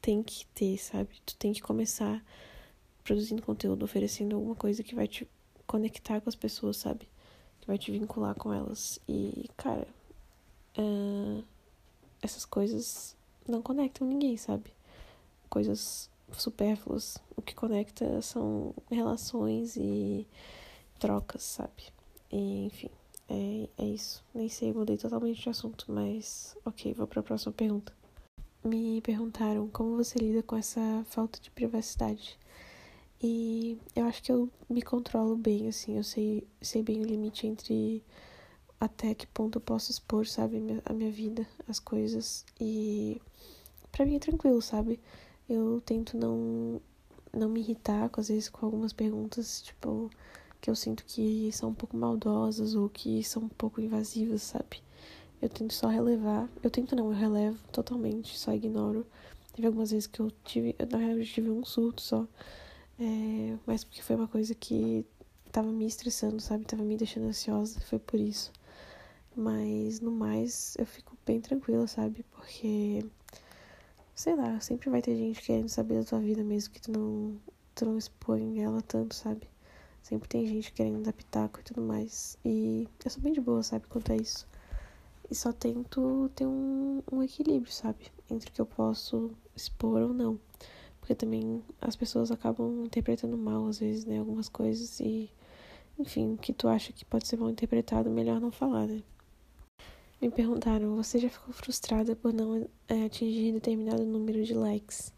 tem 0.00 0.22
que 0.22 0.46
ter, 0.54 0.78
sabe? 0.78 1.10
Tu 1.26 1.36
tem 1.36 1.52
que 1.52 1.60
começar 1.60 2.24
produzindo 3.06 3.40
conteúdo, 3.40 3.84
oferecendo 3.84 4.34
alguma 4.34 4.56
coisa 4.56 4.82
que 4.82 4.94
vai 4.94 5.06
te 5.06 5.28
conectar 5.64 6.20
com 6.20 6.28
as 6.28 6.34
pessoas, 6.34 6.76
sabe? 6.76 7.08
Que 7.60 7.66
vai 7.68 7.78
te 7.78 7.92
vincular 7.92 8.34
com 8.34 8.52
elas. 8.52 8.98
E, 9.08 9.48
cara, 9.56 9.86
uh, 10.76 11.44
essas 12.20 12.44
coisas 12.44 13.16
não 13.48 13.62
conectam 13.62 14.06
ninguém, 14.08 14.36
sabe? 14.36 14.72
Coisas 15.48 16.10
supérfluas. 16.32 17.18
O 17.36 17.42
que 17.42 17.54
conecta 17.54 18.20
são 18.22 18.74
relações 18.90 19.76
e 19.76 20.26
trocas, 20.98 21.44
sabe? 21.44 21.92
E, 22.32 22.66
enfim, 22.66 22.90
é, 23.28 23.68
é 23.78 23.84
isso. 23.84 24.24
Nem 24.34 24.48
sei, 24.48 24.72
mudei 24.72 24.96
totalmente 24.96 25.40
de 25.40 25.48
assunto, 25.48 25.86
mas 25.88 26.56
ok, 26.64 26.92
vou 26.92 27.06
para 27.06 27.20
a 27.20 27.22
próxima 27.22 27.52
pergunta 27.52 27.94
me 28.66 29.00
perguntaram 29.00 29.68
como 29.68 29.96
você 29.96 30.18
lida 30.18 30.42
com 30.42 30.56
essa 30.56 30.80
falta 31.06 31.38
de 31.40 31.52
privacidade. 31.52 32.36
E 33.22 33.78
eu 33.94 34.06
acho 34.06 34.22
que 34.22 34.30
eu 34.30 34.50
me 34.68 34.82
controlo 34.82 35.36
bem, 35.36 35.68
assim, 35.68 35.96
eu 35.96 36.04
sei, 36.04 36.46
sei 36.60 36.82
bem 36.82 37.00
o 37.00 37.04
limite 37.04 37.46
entre 37.46 38.04
até 38.80 39.14
que 39.14 39.26
ponto 39.26 39.56
eu 39.56 39.60
posso 39.62 39.90
expor, 39.90 40.26
sabe, 40.26 40.58
a 40.84 40.92
minha, 40.92 41.10
vida, 41.10 41.46
as 41.66 41.78
coisas. 41.80 42.44
E 42.60 43.20
para 43.90 44.04
mim 44.04 44.16
é 44.16 44.18
tranquilo, 44.18 44.60
sabe? 44.60 45.00
Eu 45.48 45.80
tento 45.84 46.16
não, 46.16 46.80
não 47.32 47.48
me 47.48 47.60
irritar, 47.60 48.10
às 48.16 48.28
vezes, 48.28 48.48
com 48.48 48.66
algumas 48.66 48.92
perguntas, 48.92 49.62
tipo, 49.62 50.10
que 50.60 50.70
eu 50.70 50.74
sinto 50.74 51.04
que 51.04 51.50
são 51.52 51.70
um 51.70 51.74
pouco 51.74 51.96
maldosas 51.96 52.74
ou 52.74 52.88
que 52.88 53.22
são 53.24 53.44
um 53.44 53.48
pouco 53.48 53.80
invasivas, 53.80 54.42
sabe? 54.42 54.82
Eu 55.40 55.48
tento 55.48 55.74
só 55.74 55.88
relevar. 55.88 56.48
Eu 56.62 56.70
tento 56.70 56.96
não, 56.96 57.06
eu 57.10 57.16
relevo 57.16 57.58
totalmente, 57.72 58.38
só 58.38 58.52
ignoro. 58.52 59.06
Teve 59.52 59.66
algumas 59.66 59.90
vezes 59.90 60.06
que 60.06 60.20
eu 60.20 60.30
tive. 60.44 60.74
Na 60.90 60.98
real, 60.98 61.18
eu 61.18 61.24
tive 61.24 61.50
um 61.50 61.64
surto 61.64 62.02
só. 62.02 62.26
É, 62.98 63.56
mas 63.66 63.84
porque 63.84 64.02
foi 64.02 64.16
uma 64.16 64.28
coisa 64.28 64.54
que 64.54 65.04
tava 65.52 65.70
me 65.70 65.86
estressando, 65.86 66.40
sabe? 66.40 66.64
Tava 66.64 66.82
me 66.82 66.96
deixando 66.96 67.26
ansiosa. 67.26 67.80
Foi 67.80 67.98
por 67.98 68.18
isso. 68.20 68.52
Mas 69.36 70.00
no 70.00 70.10
mais, 70.10 70.76
eu 70.78 70.86
fico 70.86 71.16
bem 71.26 71.40
tranquila, 71.40 71.86
sabe? 71.86 72.24
Porque. 72.30 73.04
Sei 74.14 74.34
lá, 74.34 74.58
sempre 74.60 74.88
vai 74.90 75.02
ter 75.02 75.14
gente 75.16 75.42
querendo 75.42 75.68
saber 75.68 75.98
da 76.00 76.04
tua 76.04 76.20
vida 76.20 76.42
mesmo 76.42 76.72
que 76.72 76.80
tu 76.80 76.90
não, 76.90 77.38
tu 77.74 77.84
não 77.84 77.98
expõe 77.98 78.62
ela 78.62 78.80
tanto, 78.82 79.14
sabe? 79.14 79.48
Sempre 80.02 80.28
tem 80.28 80.46
gente 80.46 80.72
querendo 80.72 81.02
dar 81.02 81.12
pitaco 81.12 81.60
e 81.60 81.62
tudo 81.64 81.82
mais. 81.82 82.38
E 82.44 82.88
eu 83.04 83.10
sou 83.10 83.22
bem 83.22 83.32
de 83.32 83.40
boa, 83.40 83.62
sabe, 83.62 83.86
quanto 83.88 84.12
a 84.12 84.16
isso. 84.16 84.46
E 85.30 85.34
só 85.34 85.52
tento 85.52 86.30
ter 86.34 86.46
um, 86.46 87.02
um 87.12 87.22
equilíbrio, 87.22 87.72
sabe? 87.72 88.06
Entre 88.30 88.48
o 88.48 88.52
que 88.52 88.60
eu 88.60 88.66
posso 88.66 89.32
expor 89.54 90.00
ou 90.02 90.14
não. 90.14 90.38
Porque 91.06 91.14
também 91.14 91.62
as 91.80 91.94
pessoas 91.94 92.32
acabam 92.32 92.84
interpretando 92.84 93.38
mal, 93.38 93.68
às 93.68 93.78
vezes, 93.78 94.04
né? 94.04 94.18
Algumas 94.18 94.48
coisas 94.48 94.98
e. 94.98 95.30
Enfim, 95.96 96.34
o 96.34 96.36
que 96.36 96.52
tu 96.52 96.66
acha 96.66 96.92
que 96.92 97.04
pode 97.04 97.28
ser 97.28 97.36
mal 97.36 97.48
interpretado, 97.48 98.10
melhor 98.10 98.40
não 98.40 98.50
falar, 98.50 98.88
né? 98.88 99.04
Me 100.20 100.28
perguntaram, 100.28 100.96
você 100.96 101.20
já 101.20 101.30
ficou 101.30 101.54
frustrada 101.54 102.16
por 102.16 102.32
não 102.32 102.68
é, 102.88 103.04
atingir 103.04 103.52
determinado 103.52 104.04
número 104.04 104.42
de 104.44 104.52
likes? 104.52 105.12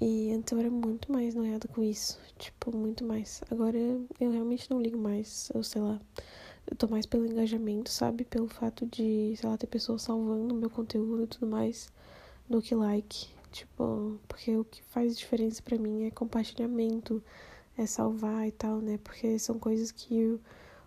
E 0.00 0.30
então 0.30 0.58
eu 0.58 0.66
era 0.66 0.74
muito 0.74 1.12
mais 1.12 1.36
noiada 1.36 1.68
com 1.68 1.84
isso. 1.84 2.18
Tipo, 2.36 2.76
muito 2.76 3.04
mais. 3.04 3.42
Agora 3.48 3.78
eu 3.78 4.32
realmente 4.32 4.68
não 4.68 4.82
ligo 4.82 4.98
mais, 4.98 5.52
eu 5.54 5.62
sei 5.62 5.82
lá. 5.82 6.00
Eu 6.68 6.76
tô 6.76 6.88
mais 6.88 7.06
pelo 7.06 7.26
engajamento, 7.26 7.90
sabe? 7.90 8.24
Pelo 8.24 8.48
fato 8.48 8.84
de, 8.86 9.34
sei 9.36 9.48
lá, 9.48 9.56
ter 9.56 9.68
pessoas 9.68 10.02
salvando 10.02 10.52
o 10.52 10.58
meu 10.58 10.68
conteúdo 10.68 11.22
e 11.22 11.26
tudo 11.28 11.46
mais, 11.46 11.92
do 12.50 12.60
que 12.60 12.74
like. 12.74 13.28
Tipo, 13.52 14.18
porque 14.26 14.56
o 14.56 14.64
que 14.64 14.82
faz 14.84 15.16
diferença 15.16 15.62
para 15.62 15.78
mim 15.78 16.04
é 16.04 16.10
compartilhamento, 16.10 17.22
é 17.76 17.86
salvar 17.86 18.48
e 18.48 18.52
tal, 18.52 18.80
né? 18.80 18.98
Porque 19.04 19.38
são 19.38 19.58
coisas 19.58 19.92
que 19.92 20.26
o, 20.26 20.40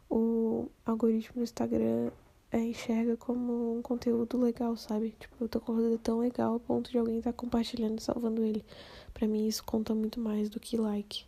o 0.10 0.72
algoritmo 0.86 1.36
do 1.38 1.44
Instagram 1.44 2.12
é, 2.52 2.60
enxerga 2.60 3.16
como 3.18 3.78
um 3.78 3.82
conteúdo 3.82 4.38
legal, 4.38 4.76
sabe? 4.76 5.16
Tipo, 5.20 5.44
eu 5.44 5.50
tô 5.50 5.60
com 5.60 5.74
conteúdo 5.74 5.98
tão 6.00 6.20
legal 6.20 6.54
ao 6.54 6.60
ponto 6.60 6.90
de 6.92 6.98
alguém 6.98 7.20
estar 7.20 7.34
tá 7.34 7.38
compartilhando 7.38 8.00
e 8.00 8.02
salvando 8.02 8.44
ele. 8.44 8.66
Para 9.14 9.28
mim 9.28 9.48
isso 9.48 9.64
conta 9.64 9.94
muito 9.94 10.20
mais 10.20 10.50
do 10.50 10.60
que 10.60 10.78
like. 10.78 11.26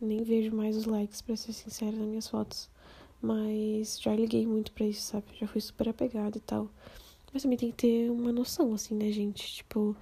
Nem 0.00 0.22
vejo 0.22 0.54
mais 0.54 0.76
os 0.76 0.86
likes, 0.86 1.20
para 1.20 1.36
ser 1.36 1.52
sincera, 1.52 1.96
nas 1.96 2.06
minhas 2.08 2.28
fotos. 2.28 2.70
Mas 3.20 4.00
já 4.00 4.14
liguei 4.14 4.46
muito 4.46 4.72
pra 4.72 4.86
isso, 4.86 5.02
sabe? 5.02 5.26
Já 5.38 5.46
fui 5.46 5.60
super 5.60 5.88
apegada 5.90 6.38
e 6.38 6.40
tal. 6.40 6.70
Mas 7.32 7.42
também 7.42 7.58
tem 7.58 7.70
que 7.70 7.76
ter 7.76 8.10
uma 8.10 8.32
noção, 8.32 8.72
assim, 8.74 8.94
né, 8.94 9.12
gente? 9.12 9.56
Tipo, 9.56 9.96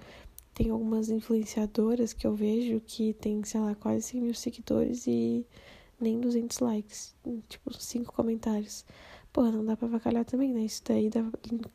tem 0.59 0.71
algumas 0.71 1.09
influenciadoras 1.09 2.11
que 2.11 2.27
eu 2.27 2.35
vejo 2.35 2.81
que 2.81 3.13
tem, 3.13 3.41
sei 3.45 3.61
lá, 3.61 3.73
quase 3.75 4.01
100 4.01 4.21
mil 4.21 4.33
seguidores 4.33 5.07
e 5.07 5.45
nem 5.97 6.19
200 6.19 6.59
likes. 6.59 7.15
Tipo, 7.47 7.73
5 7.73 8.11
comentários. 8.11 8.83
Porra, 9.31 9.53
não 9.53 9.63
dá 9.63 9.77
pra 9.77 9.87
avacalhar 9.87 10.25
também, 10.25 10.53
né? 10.53 10.65
Isso 10.65 10.81
daí 10.85 11.09
dá 11.09 11.23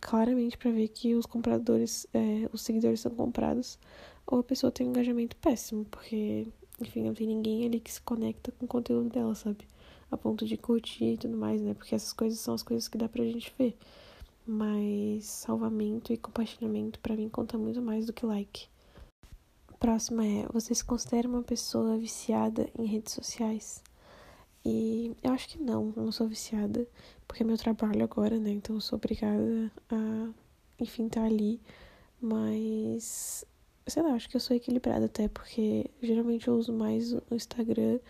claramente 0.02 0.58
pra 0.58 0.70
ver 0.70 0.88
que 0.88 1.14
os 1.14 1.24
compradores, 1.24 2.06
é, 2.12 2.46
os 2.52 2.60
seguidores 2.60 3.00
são 3.00 3.10
comprados 3.14 3.78
ou 4.26 4.40
a 4.40 4.44
pessoa 4.44 4.70
tem 4.70 4.86
um 4.86 4.90
engajamento 4.90 5.34
péssimo, 5.36 5.86
porque, 5.86 6.46
enfim, 6.78 7.04
não 7.04 7.14
tem 7.14 7.26
ninguém 7.26 7.64
ali 7.64 7.80
que 7.80 7.90
se 7.90 8.02
conecta 8.02 8.52
com 8.52 8.66
o 8.66 8.68
conteúdo 8.68 9.08
dela, 9.08 9.34
sabe? 9.34 9.66
a 10.10 10.16
ponto 10.18 10.46
de 10.46 10.58
curtir 10.58 11.14
e 11.14 11.16
tudo 11.16 11.36
mais, 11.38 11.60
né? 11.62 11.72
Porque 11.72 11.94
essas 11.94 12.12
coisas 12.12 12.38
são 12.38 12.52
as 12.54 12.62
coisas 12.62 12.86
que 12.86 12.98
dá 12.98 13.08
pra 13.08 13.24
gente 13.24 13.52
ver. 13.58 13.76
Mas 14.46 15.24
salvamento 15.24 16.12
e 16.12 16.18
compartilhamento 16.18 17.00
para 17.00 17.16
mim 17.16 17.30
conta 17.30 17.56
muito 17.56 17.80
mais 17.80 18.04
do 18.04 18.12
que 18.12 18.26
like. 18.26 18.73
Próxima 19.78 20.26
é: 20.26 20.46
você 20.52 20.74
se 20.74 20.84
considera 20.84 21.28
uma 21.28 21.42
pessoa 21.42 21.96
viciada 21.98 22.68
em 22.78 22.86
redes 22.86 23.12
sociais? 23.12 23.82
E 24.64 25.14
eu 25.22 25.32
acho 25.32 25.48
que 25.48 25.62
não, 25.62 25.92
não 25.94 26.10
sou 26.10 26.26
viciada, 26.26 26.86
porque 27.28 27.42
é 27.42 27.46
meu 27.46 27.58
trabalho 27.58 28.02
agora, 28.02 28.38
né? 28.38 28.50
Então 28.50 28.76
eu 28.76 28.80
sou 28.80 28.96
obrigada 28.96 29.70
a, 29.90 30.28
enfim, 30.80 31.06
estar 31.06 31.20
tá 31.20 31.26
ali. 31.26 31.60
Mas, 32.20 33.44
sei 33.86 34.02
lá, 34.02 34.14
acho 34.14 34.28
que 34.30 34.36
eu 34.36 34.40
sou 34.40 34.56
equilibrada 34.56 35.04
até, 35.04 35.28
porque 35.28 35.90
geralmente 36.02 36.48
eu 36.48 36.54
uso 36.54 36.72
mais 36.72 37.12
o 37.12 37.22
Instagram 37.32 38.00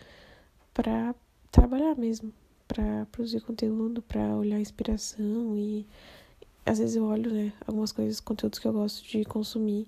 pra 0.73 1.15
trabalhar 1.51 1.97
mesmo, 1.97 2.33
para 2.69 3.07
produzir 3.11 3.41
conteúdo, 3.41 4.01
para 4.03 4.37
olhar 4.37 4.61
inspiração 4.61 5.57
e 5.57 5.87
às 6.67 6.79
vezes 6.79 6.97
eu 6.97 7.05
olho, 7.05 7.33
né, 7.33 7.53
algumas 7.67 7.93
coisas, 7.93 8.21
conteúdos 8.21 8.59
que 8.59 8.67
eu 8.67 8.73
gosto 8.73 9.05
de 9.07 9.25
consumir, 9.25 9.87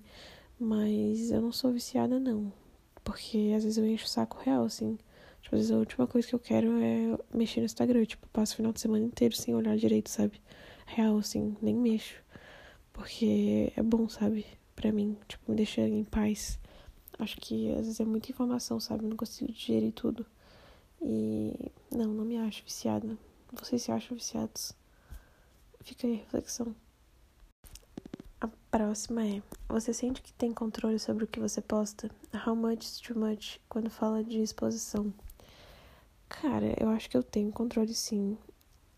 mas 0.59 1.31
eu 1.31 1.41
não 1.41 1.51
sou 1.51 1.71
viciada 1.71 2.19
não, 2.19 2.51
porque 3.03 3.53
às 3.55 3.63
vezes 3.63 3.77
eu 3.77 3.85
encho 3.87 4.05
o 4.05 4.09
saco 4.09 4.37
real, 4.39 4.65
assim. 4.65 4.97
Tipo, 5.41 5.55
às 5.55 5.61
vezes 5.61 5.71
a 5.71 5.77
última 5.77 6.07
coisa 6.07 6.27
que 6.27 6.35
eu 6.35 6.39
quero 6.39 6.67
é 6.81 7.17
mexer 7.33 7.61
no 7.61 7.65
Instagram, 7.65 8.05
tipo, 8.05 8.27
passo 8.29 8.53
o 8.53 8.57
final 8.57 8.73
de 8.73 8.81
semana 8.81 9.05
inteiro 9.05 9.35
sem 9.35 9.55
olhar 9.55 9.77
direito, 9.77 10.09
sabe? 10.09 10.41
Real, 10.85 11.17
assim, 11.17 11.55
nem 11.61 11.75
mexo. 11.75 12.21
Porque 12.91 13.71
é 13.75 13.83
bom, 13.83 14.09
sabe? 14.09 14.45
Pra 14.75 14.91
mim, 14.91 15.17
tipo, 15.27 15.49
me 15.49 15.55
deixa 15.55 15.81
em 15.81 16.03
paz. 16.03 16.59
Acho 17.19 17.37
que 17.37 17.71
às 17.71 17.85
vezes 17.85 17.99
é 17.99 18.05
muita 18.05 18.31
informação, 18.31 18.79
sabe? 18.79 19.05
não 19.05 19.17
consigo 19.17 19.51
digerir 19.51 19.93
tudo. 19.93 20.25
E 21.01 21.71
não, 21.91 22.13
não 22.13 22.25
me 22.25 22.37
acho 22.37 22.63
viciada. 22.63 23.17
Vocês 23.53 23.81
se 23.83 23.91
acham 23.91 24.17
viciados? 24.17 24.73
Fica 25.81 26.07
aí 26.07 26.15
a 26.15 26.17
reflexão. 26.17 26.75
Próxima 28.69 29.25
é: 29.25 29.41
Você 29.69 29.93
sente 29.93 30.21
que 30.21 30.33
tem 30.33 30.53
controle 30.53 30.99
sobre 30.99 31.23
o 31.23 31.27
que 31.27 31.39
você 31.39 31.61
posta? 31.61 32.11
How 32.45 32.55
much 32.55 32.83
is 32.83 32.99
too 32.99 33.17
much 33.17 33.59
quando 33.69 33.89
fala 33.89 34.23
de 34.23 34.41
exposição? 34.41 35.13
Cara, 36.27 36.75
eu 36.79 36.89
acho 36.89 37.09
que 37.09 37.15
eu 37.15 37.23
tenho 37.23 37.51
controle 37.51 37.93
sim 37.93 38.37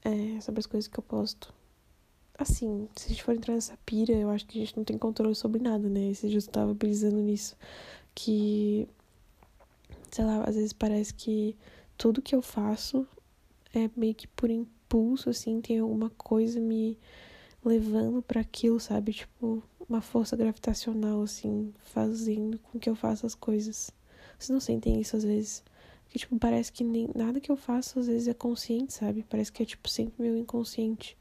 é, 0.04 0.42
sobre 0.42 0.60
as 0.60 0.66
coisas 0.66 0.88
que 0.88 1.00
eu 1.00 1.04
posto. 1.04 1.54
assim, 2.38 2.88
se 2.96 3.08
a 3.08 3.10
gente 3.10 3.24
for 3.24 3.36
entrar 3.36 3.54
nessa 3.54 3.78
pira, 3.86 4.14
eu 4.14 4.30
acho 4.30 4.46
que 4.46 4.58
a 4.58 4.66
gente 4.66 4.76
não 4.78 4.84
tem 4.84 4.98
controle 4.98 5.36
sobre 5.36 5.62
nada, 5.62 5.88
né? 5.88 6.10
Esse 6.10 6.28
dia 6.28 6.40
eu 6.40 6.48
tava 6.48 6.74
brisando 6.74 7.18
nisso. 7.18 7.56
Que, 8.16 8.88
sei 10.12 10.26
lá, 10.26 10.44
às 10.46 10.56
vezes 10.56 10.74
parece 10.74 11.14
que 11.14 11.56
tudo 11.98 12.22
que 12.22 12.34
eu 12.36 12.42
faço 12.42 13.08
é 13.74 13.90
meio 13.96 14.16
que 14.16 14.28
por 14.28 14.50
impulso, 14.50 15.30
assim, 15.30 15.62
tem 15.62 15.80
alguma 15.80 16.10
coisa 16.12 16.60
me 16.60 16.98
levando 17.64 18.22
para 18.22 18.42
aquilo, 18.42 18.80
sabe? 18.80 19.14
Tipo, 19.14 19.64
uma 19.88 20.02
força 20.02 20.36
gravitacional, 20.36 21.22
assim, 21.22 21.74
fazendo 21.86 22.60
com 22.60 22.80
que 22.80 22.90
eu 22.90 22.96
faça 22.96 23.26
as 23.26 23.36
coisas. 23.36 23.92
Vocês 24.38 24.50
não 24.50 24.60
sentem 24.60 25.00
isso 25.00 25.18
às 25.18 25.24
vezes? 25.24 25.64
Que, 26.10 26.18
tipo, 26.20 26.38
parece 26.40 26.72
que 26.72 26.84
nem 26.84 27.10
nada 27.16 27.40
que 27.40 27.52
eu 27.52 27.56
faço 27.56 28.00
às 28.00 28.08
vezes 28.08 28.28
é 28.28 28.34
consciente, 28.34 28.94
sabe? 28.94 29.26
Parece 29.30 29.52
que 29.52 29.62
é, 29.62 29.66
tipo, 29.66 29.90
sempre 29.90 30.24
meu 30.24 30.38
inconsciente. 30.38 31.18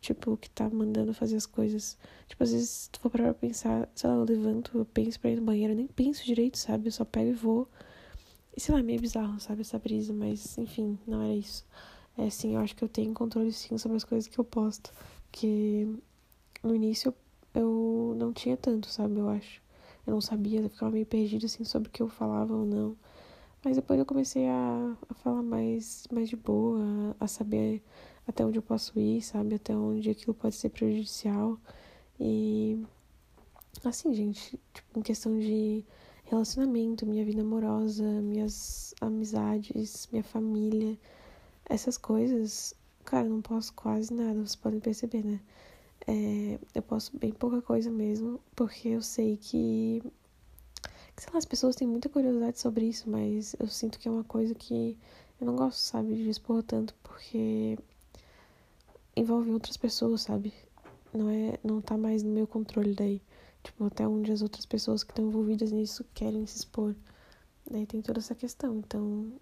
Tipo, 0.00 0.36
que 0.36 0.48
tá 0.50 0.68
mandando 0.68 1.12
fazer 1.14 1.36
as 1.36 1.46
coisas. 1.46 1.98
Tipo, 2.28 2.42
às 2.44 2.52
vezes, 2.52 2.68
se 2.70 2.90
tu 2.90 3.00
for 3.00 3.10
pra 3.10 3.34
pensar, 3.34 3.88
sei 3.94 4.08
lá, 4.10 4.16
eu 4.16 4.24
levanto, 4.24 4.78
eu 4.78 4.84
penso 4.84 5.18
pra 5.18 5.30
ir 5.30 5.36
no 5.36 5.42
banheiro, 5.42 5.72
eu 5.72 5.76
nem 5.76 5.86
penso 5.86 6.24
direito, 6.24 6.58
sabe? 6.58 6.88
Eu 6.88 6.92
só 6.92 7.04
pego 7.04 7.30
e 7.30 7.32
vou. 7.32 7.68
E 8.56 8.60
sei 8.60 8.74
lá, 8.74 8.80
é 8.80 8.82
meio 8.82 9.00
bizarro, 9.00 9.38
sabe? 9.40 9.62
Essa 9.62 9.78
brisa, 9.78 10.12
mas 10.12 10.56
enfim, 10.58 10.98
não 11.06 11.22
era 11.22 11.34
isso. 11.34 11.64
É 12.16 12.30
sim, 12.30 12.54
eu 12.54 12.60
acho 12.60 12.74
que 12.74 12.82
eu 12.82 12.88
tenho 12.88 13.12
controle 13.12 13.52
sim 13.52 13.76
sobre 13.76 13.96
as 13.96 14.04
coisas 14.04 14.28
que 14.28 14.38
eu 14.38 14.44
posto. 14.44 14.92
Que 15.36 15.86
no 16.62 16.74
início 16.74 17.14
eu 17.54 18.14
não 18.16 18.32
tinha 18.32 18.56
tanto, 18.56 18.88
sabe? 18.88 19.18
Eu 19.18 19.28
acho. 19.28 19.62
Eu 20.06 20.14
não 20.14 20.20
sabia, 20.20 20.60
eu 20.60 20.70
ficava 20.70 20.92
meio 20.92 21.06
perdida 21.06 21.46
assim 21.46 21.64
sobre 21.64 21.88
o 21.88 21.92
que 21.92 22.02
eu 22.02 22.08
falava 22.08 22.54
ou 22.54 22.64
não. 22.64 22.96
Mas 23.64 23.76
depois 23.76 23.98
eu 23.98 24.06
comecei 24.06 24.48
a, 24.48 24.96
a 25.10 25.14
falar 25.14 25.42
mais, 25.42 26.06
mais 26.10 26.28
de 26.28 26.36
boa, 26.36 27.16
a 27.20 27.26
saber 27.26 27.82
até 28.26 28.44
onde 28.44 28.58
eu 28.58 28.62
posso 28.62 28.98
ir, 28.98 29.20
sabe? 29.22 29.56
Até 29.56 29.76
onde 29.76 30.10
aquilo 30.10 30.34
pode 30.34 30.54
ser 30.54 30.70
prejudicial. 30.70 31.58
E 32.18 32.82
assim, 33.84 34.14
gente, 34.14 34.58
tipo, 34.72 34.98
em 34.98 35.02
questão 35.02 35.38
de 35.38 35.84
relacionamento, 36.24 37.06
minha 37.06 37.24
vida 37.24 37.42
amorosa, 37.42 38.04
minhas 38.22 38.94
amizades, 39.00 40.08
minha 40.12 40.24
família, 40.24 40.98
essas 41.68 41.98
coisas, 41.98 42.74
cara, 43.06 43.28
não 43.28 43.40
posso 43.40 43.72
quase 43.74 44.12
nada, 44.12 44.34
vocês 44.34 44.56
podem 44.56 44.80
perceber, 44.80 45.24
né? 45.24 45.40
É, 46.06 46.58
eu 46.74 46.82
posso 46.82 47.16
bem 47.16 47.32
pouca 47.32 47.62
coisa 47.62 47.90
mesmo, 47.90 48.40
porque 48.54 48.88
eu 48.88 49.02
sei 49.02 49.36
que 49.38 50.02
sei 51.16 51.32
lá, 51.32 51.38
as 51.38 51.44
pessoas 51.44 51.76
têm 51.76 51.88
muita 51.88 52.08
curiosidade 52.08 52.60
sobre 52.60 52.84
isso, 52.86 53.08
mas 53.08 53.56
eu 53.58 53.66
sinto 53.68 53.98
que 53.98 54.08
é 54.08 54.10
uma 54.10 54.24
coisa 54.24 54.54
que 54.54 54.96
eu 55.40 55.46
não 55.46 55.56
gosto, 55.56 55.78
sabe, 55.78 56.14
de 56.14 56.28
expor 56.28 56.62
tanto, 56.62 56.94
porque 57.02 57.78
envolve 59.16 59.50
outras 59.50 59.76
pessoas, 59.76 60.22
sabe? 60.22 60.52
Não 61.12 61.30
é, 61.30 61.58
não 61.64 61.80
tá 61.80 61.96
mais 61.96 62.22
no 62.22 62.30
meu 62.30 62.46
controle 62.46 62.94
daí. 62.94 63.22
Tipo, 63.62 63.84
até 63.86 64.06
onde 64.06 64.30
as 64.30 64.42
outras 64.42 64.66
pessoas 64.66 65.02
que 65.02 65.12
estão 65.12 65.26
envolvidas 65.26 65.72
nisso 65.72 66.04
querem 66.14 66.46
se 66.46 66.58
expor. 66.58 66.94
Daí 67.70 67.86
tem 67.86 68.02
toda 68.02 68.18
essa 68.20 68.34
questão. 68.34 68.76
Então, 68.76 69.32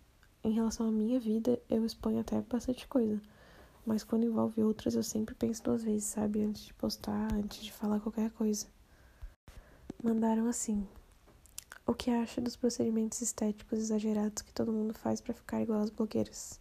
em 0.45 0.53
relação 0.53 0.89
à 0.89 0.93
minha 0.93 1.19
vida, 1.21 1.61
eu 1.69 1.85
exponho 1.85 2.21
até 2.21 2.41
bastante 2.41 2.87
coisa. 2.87 3.21
Mas 3.87 4.03
quando 4.03 4.25
envolve 4.25 4.63
outras, 4.63 4.95
eu 4.95 5.03
sempre 5.03 5.35
penso 5.35 5.63
duas 5.63 5.85
vezes, 5.85 6.05
sabe? 6.05 6.43
Antes 6.43 6.65
de 6.65 6.75
postar, 6.75 7.33
antes 7.35 7.63
de 7.63 7.73
falar 7.73 8.01
qualquer 8.01 8.31
coisa. 8.31 8.67
Mandaram 10.03 10.49
assim: 10.49 10.87
o 11.87 11.93
que 11.93 12.11
acha 12.11 12.41
dos 12.41 12.57
procedimentos 12.57 13.21
estéticos 13.21 13.79
exagerados 13.79 14.43
que 14.43 14.53
todo 14.53 14.73
mundo 14.73 14.95
faz 14.95 15.21
para 15.21 15.35
ficar 15.35 15.61
igual 15.61 15.81
às 15.81 15.91
blogueiras? 15.91 16.59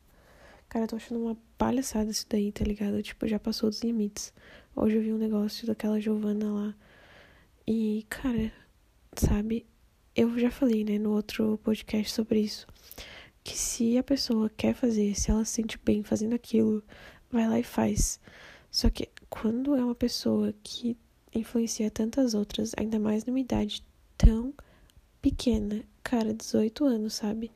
Cara, 0.68 0.86
eu 0.86 0.90
tô 0.90 0.96
achando 0.96 1.22
uma 1.22 1.38
palhaçada 1.58 2.10
isso 2.12 2.26
daí, 2.30 2.52
tá 2.52 2.66
ligado? 2.66 3.02
Tipo, 3.02 3.28
já 3.28 3.40
passou 3.40 3.70
dos 3.70 3.82
limites. 3.82 4.34
Hoje 4.76 4.98
eu 4.98 5.02
vi 5.02 5.14
um 5.14 5.18
negócio 5.18 5.68
daquela 5.68 6.00
Giovana 6.00 6.52
lá. 6.52 6.76
E, 7.66 8.06
cara, 8.10 8.52
sabe? 9.16 9.66
Eu 10.16 10.38
já 10.38 10.52
falei, 10.52 10.84
né, 10.84 10.98
no 10.98 11.12
outro 11.12 11.58
podcast 11.64 12.12
sobre 12.12 12.40
isso. 12.42 12.68
Que 13.44 13.58
se 13.58 13.98
a 13.98 14.04
pessoa 14.04 14.50
quer 14.50 14.74
fazer, 14.74 15.16
se 15.16 15.30
ela 15.30 15.44
se 15.46 15.54
sente 15.54 15.78
bem 15.84 16.04
fazendo 16.04 16.34
aquilo, 16.34 16.84
vai 17.32 17.48
lá 17.48 17.60
e 17.60 17.64
faz. 17.64 18.20
Só 18.72 18.90
que 18.90 19.10
quando 19.30 19.76
é 19.76 19.84
uma 19.84 19.96
pessoa 19.96 20.54
que 20.64 20.98
influencia 21.34 21.92
tantas 21.92 22.34
outras, 22.34 22.72
ainda 22.78 23.00
mais 23.00 23.26
numa 23.26 23.40
idade 23.40 23.84
tão 24.18 24.54
pequena, 25.22 25.84
cara, 26.04 26.34
18 26.34 26.86
anos, 26.86 27.14
sabe? 27.16 27.52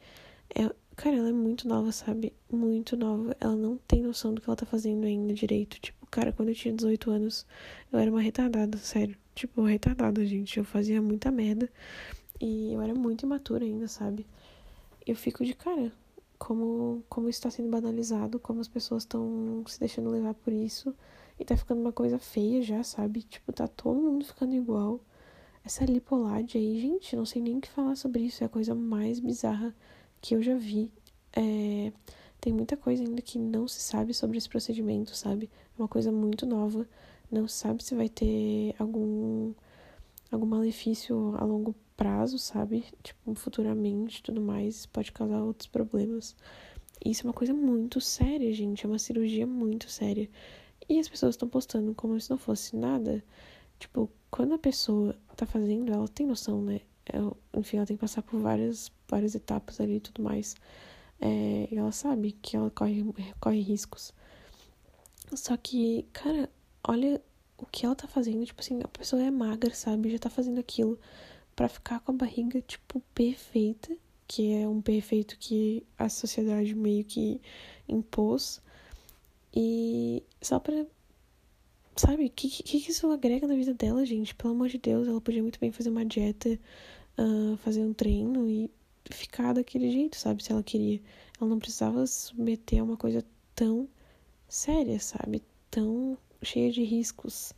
É, 0.53 0.69
cara, 0.95 1.17
ela 1.17 1.29
é 1.29 1.33
muito 1.33 1.67
nova, 1.67 1.91
sabe? 1.91 2.33
Muito 2.51 2.97
nova. 2.97 3.35
Ela 3.39 3.55
não 3.55 3.77
tem 3.87 4.01
noção 4.01 4.33
do 4.33 4.41
que 4.41 4.49
ela 4.49 4.55
tá 4.55 4.65
fazendo 4.65 5.05
ainda 5.05 5.33
direito. 5.33 5.79
Tipo, 5.79 6.05
cara, 6.07 6.31
quando 6.31 6.49
eu 6.49 6.55
tinha 6.55 6.73
18 6.73 7.11
anos, 7.11 7.45
eu 7.91 7.99
era 7.99 8.09
uma 8.09 8.21
retardada, 8.21 8.77
sério. 8.77 9.15
Tipo, 9.35 9.63
retardada, 9.63 10.25
gente. 10.25 10.57
Eu 10.57 10.63
fazia 10.63 11.01
muita 11.01 11.29
merda. 11.31 11.69
E 12.39 12.73
eu 12.73 12.81
era 12.81 12.93
muito 12.93 13.23
imatura 13.23 13.65
ainda, 13.65 13.87
sabe? 13.87 14.25
Eu 15.07 15.15
fico 15.15 15.45
de 15.45 15.53
cara. 15.53 15.91
Como, 16.37 17.03
como 17.09 17.29
isso 17.29 17.41
tá 17.41 17.49
sendo 17.49 17.69
banalizado, 17.69 18.39
como 18.39 18.61
as 18.61 18.67
pessoas 18.67 19.03
estão 19.03 19.63
se 19.67 19.79
deixando 19.79 20.09
levar 20.09 20.33
por 20.35 20.53
isso. 20.53 20.93
E 21.39 21.45
tá 21.45 21.55
ficando 21.55 21.81
uma 21.81 21.91
coisa 21.91 22.19
feia 22.19 22.61
já, 22.61 22.83
sabe? 22.83 23.23
Tipo, 23.23 23.53
tá 23.53 23.67
todo 23.67 23.99
mundo 23.99 24.25
ficando 24.25 24.53
igual. 24.53 24.99
Essa 25.63 25.85
lipolade 25.85 26.57
aí, 26.57 26.79
gente, 26.79 27.15
não 27.15 27.25
sei 27.25 27.41
nem 27.41 27.57
o 27.57 27.61
que 27.61 27.69
falar 27.69 27.95
sobre 27.95 28.21
isso. 28.23 28.43
É 28.43 28.45
a 28.47 28.49
coisa 28.49 28.75
mais 28.75 29.19
bizarra 29.19 29.75
que 30.21 30.35
eu 30.35 30.41
já 30.41 30.55
vi. 30.55 30.91
É, 31.33 31.91
tem 32.39 32.53
muita 32.53 32.77
coisa 32.77 33.03
ainda 33.03 33.21
que 33.21 33.37
não 33.39 33.67
se 33.67 33.79
sabe 33.81 34.13
sobre 34.13 34.37
esse 34.37 34.49
procedimento, 34.49 35.15
sabe? 35.15 35.49
É 35.77 35.81
uma 35.81 35.87
coisa 35.87 36.11
muito 36.11 36.45
nova. 36.45 36.87
Não 37.31 37.47
se 37.47 37.55
sabe 37.55 37.83
se 37.83 37.95
vai 37.95 38.09
ter 38.09 38.75
algum, 38.79 39.53
algum 40.31 40.45
malefício 40.45 41.35
a 41.37 41.43
longo 41.43 41.73
prazo, 41.73 41.86
sabe? 42.37 42.85
Tipo, 43.03 43.33
futuramente 43.35 44.21
tudo 44.21 44.41
mais. 44.41 44.85
Pode 44.85 45.11
causar 45.11 45.41
outros 45.41 45.67
problemas. 45.67 46.35
Isso 47.03 47.21
é 47.21 47.27
uma 47.27 47.33
coisa 47.33 47.53
muito 47.53 47.99
séria, 48.01 48.53
gente. 48.53 48.85
É 48.85 48.89
uma 48.89 48.99
cirurgia 48.99 49.45
muito 49.47 49.89
séria. 49.89 50.29
E 50.89 50.99
as 50.99 51.09
pessoas 51.09 51.35
estão 51.35 51.47
postando 51.47 51.93
como 51.95 52.19
se 52.19 52.29
não 52.29 52.37
fosse 52.37 52.75
nada. 52.75 53.23
Tipo, 53.79 54.09
quando 54.31 54.53
a 54.53 54.57
pessoa 54.57 55.15
tá 55.35 55.45
fazendo, 55.45 55.91
ela 55.91 56.07
tem 56.07 56.25
noção, 56.25 56.61
né? 56.61 56.81
Ela, 57.05 57.31
enfim, 57.55 57.77
ela 57.77 57.85
tem 57.85 57.95
que 57.95 58.01
passar 58.01 58.21
por 58.21 58.39
várias, 58.39 58.91
várias 59.07 59.35
etapas 59.35 59.79
ali 59.79 59.97
e 59.97 59.99
tudo 59.99 60.21
mais. 60.23 60.55
É, 61.19 61.67
e 61.71 61.77
ela 61.77 61.91
sabe 61.91 62.33
que 62.41 62.55
ela 62.55 62.69
corre, 62.71 63.05
corre 63.39 63.61
riscos. 63.61 64.13
Só 65.33 65.57
que, 65.57 66.05
cara, 66.13 66.49
olha 66.87 67.21
o 67.57 67.65
que 67.65 67.85
ela 67.85 67.95
tá 67.95 68.07
fazendo. 68.07 68.45
Tipo 68.45 68.61
assim, 68.61 68.81
a 68.83 68.87
pessoa 68.87 69.21
é 69.21 69.31
magra, 69.31 69.73
sabe? 69.73 70.11
Já 70.11 70.19
tá 70.19 70.29
fazendo 70.29 70.59
aquilo 70.59 70.99
para 71.57 71.67
ficar 71.67 71.99
com 72.01 72.11
a 72.11 72.15
barriga, 72.15 72.61
tipo, 72.61 73.01
perfeita. 73.13 73.97
Que 74.27 74.53
é 74.53 74.67
um 74.67 74.81
perfeito 74.81 75.37
que 75.39 75.83
a 75.97 76.07
sociedade 76.09 76.75
meio 76.75 77.03
que 77.03 77.41
impôs. 77.89 78.61
E 79.53 80.23
só 80.41 80.59
pra 80.59 80.85
Sabe, 81.97 82.25
o 82.25 82.29
que, 82.29 82.47
que, 82.47 82.79
que 82.79 82.91
isso 82.91 83.09
agrega 83.11 83.47
na 83.47 83.55
vida 83.55 83.73
dela, 83.73 84.05
gente? 84.05 84.35
Pelo 84.35 84.53
amor 84.53 84.69
de 84.69 84.77
Deus, 84.77 85.07
ela 85.07 85.19
podia 85.19 85.41
muito 85.41 85.59
bem 85.59 85.71
fazer 85.71 85.89
uma 85.89 86.05
dieta, 86.05 86.59
uh, 87.17 87.57
fazer 87.57 87.81
um 87.81 87.91
treino 87.91 88.47
e 88.47 88.69
ficar 89.09 89.53
daquele 89.53 89.91
jeito, 89.91 90.15
sabe? 90.15 90.43
Se 90.43 90.51
ela 90.51 90.61
queria. 90.61 91.01
Ela 91.41 91.49
não 91.49 91.57
precisava 91.57 92.05
submeter 92.05 92.81
a 92.81 92.83
uma 92.83 92.97
coisa 92.97 93.25
tão 93.55 93.89
séria, 94.47 94.99
sabe? 94.99 95.41
Tão 95.71 96.15
cheia 96.43 96.71
de 96.71 96.83
riscos. 96.83 97.51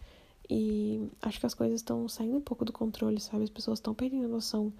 E 0.49 1.07
acho 1.21 1.39
que 1.39 1.45
as 1.45 1.53
coisas 1.53 1.79
estão 1.79 2.07
saindo 2.07 2.37
um 2.37 2.41
pouco 2.41 2.65
do 2.65 2.73
controle, 2.73 3.19
sabe? 3.19 3.43
As 3.43 3.49
pessoas 3.49 3.79
estão 3.79 3.93
perdendo 3.93 4.25
a 4.25 4.29
noção 4.29 4.73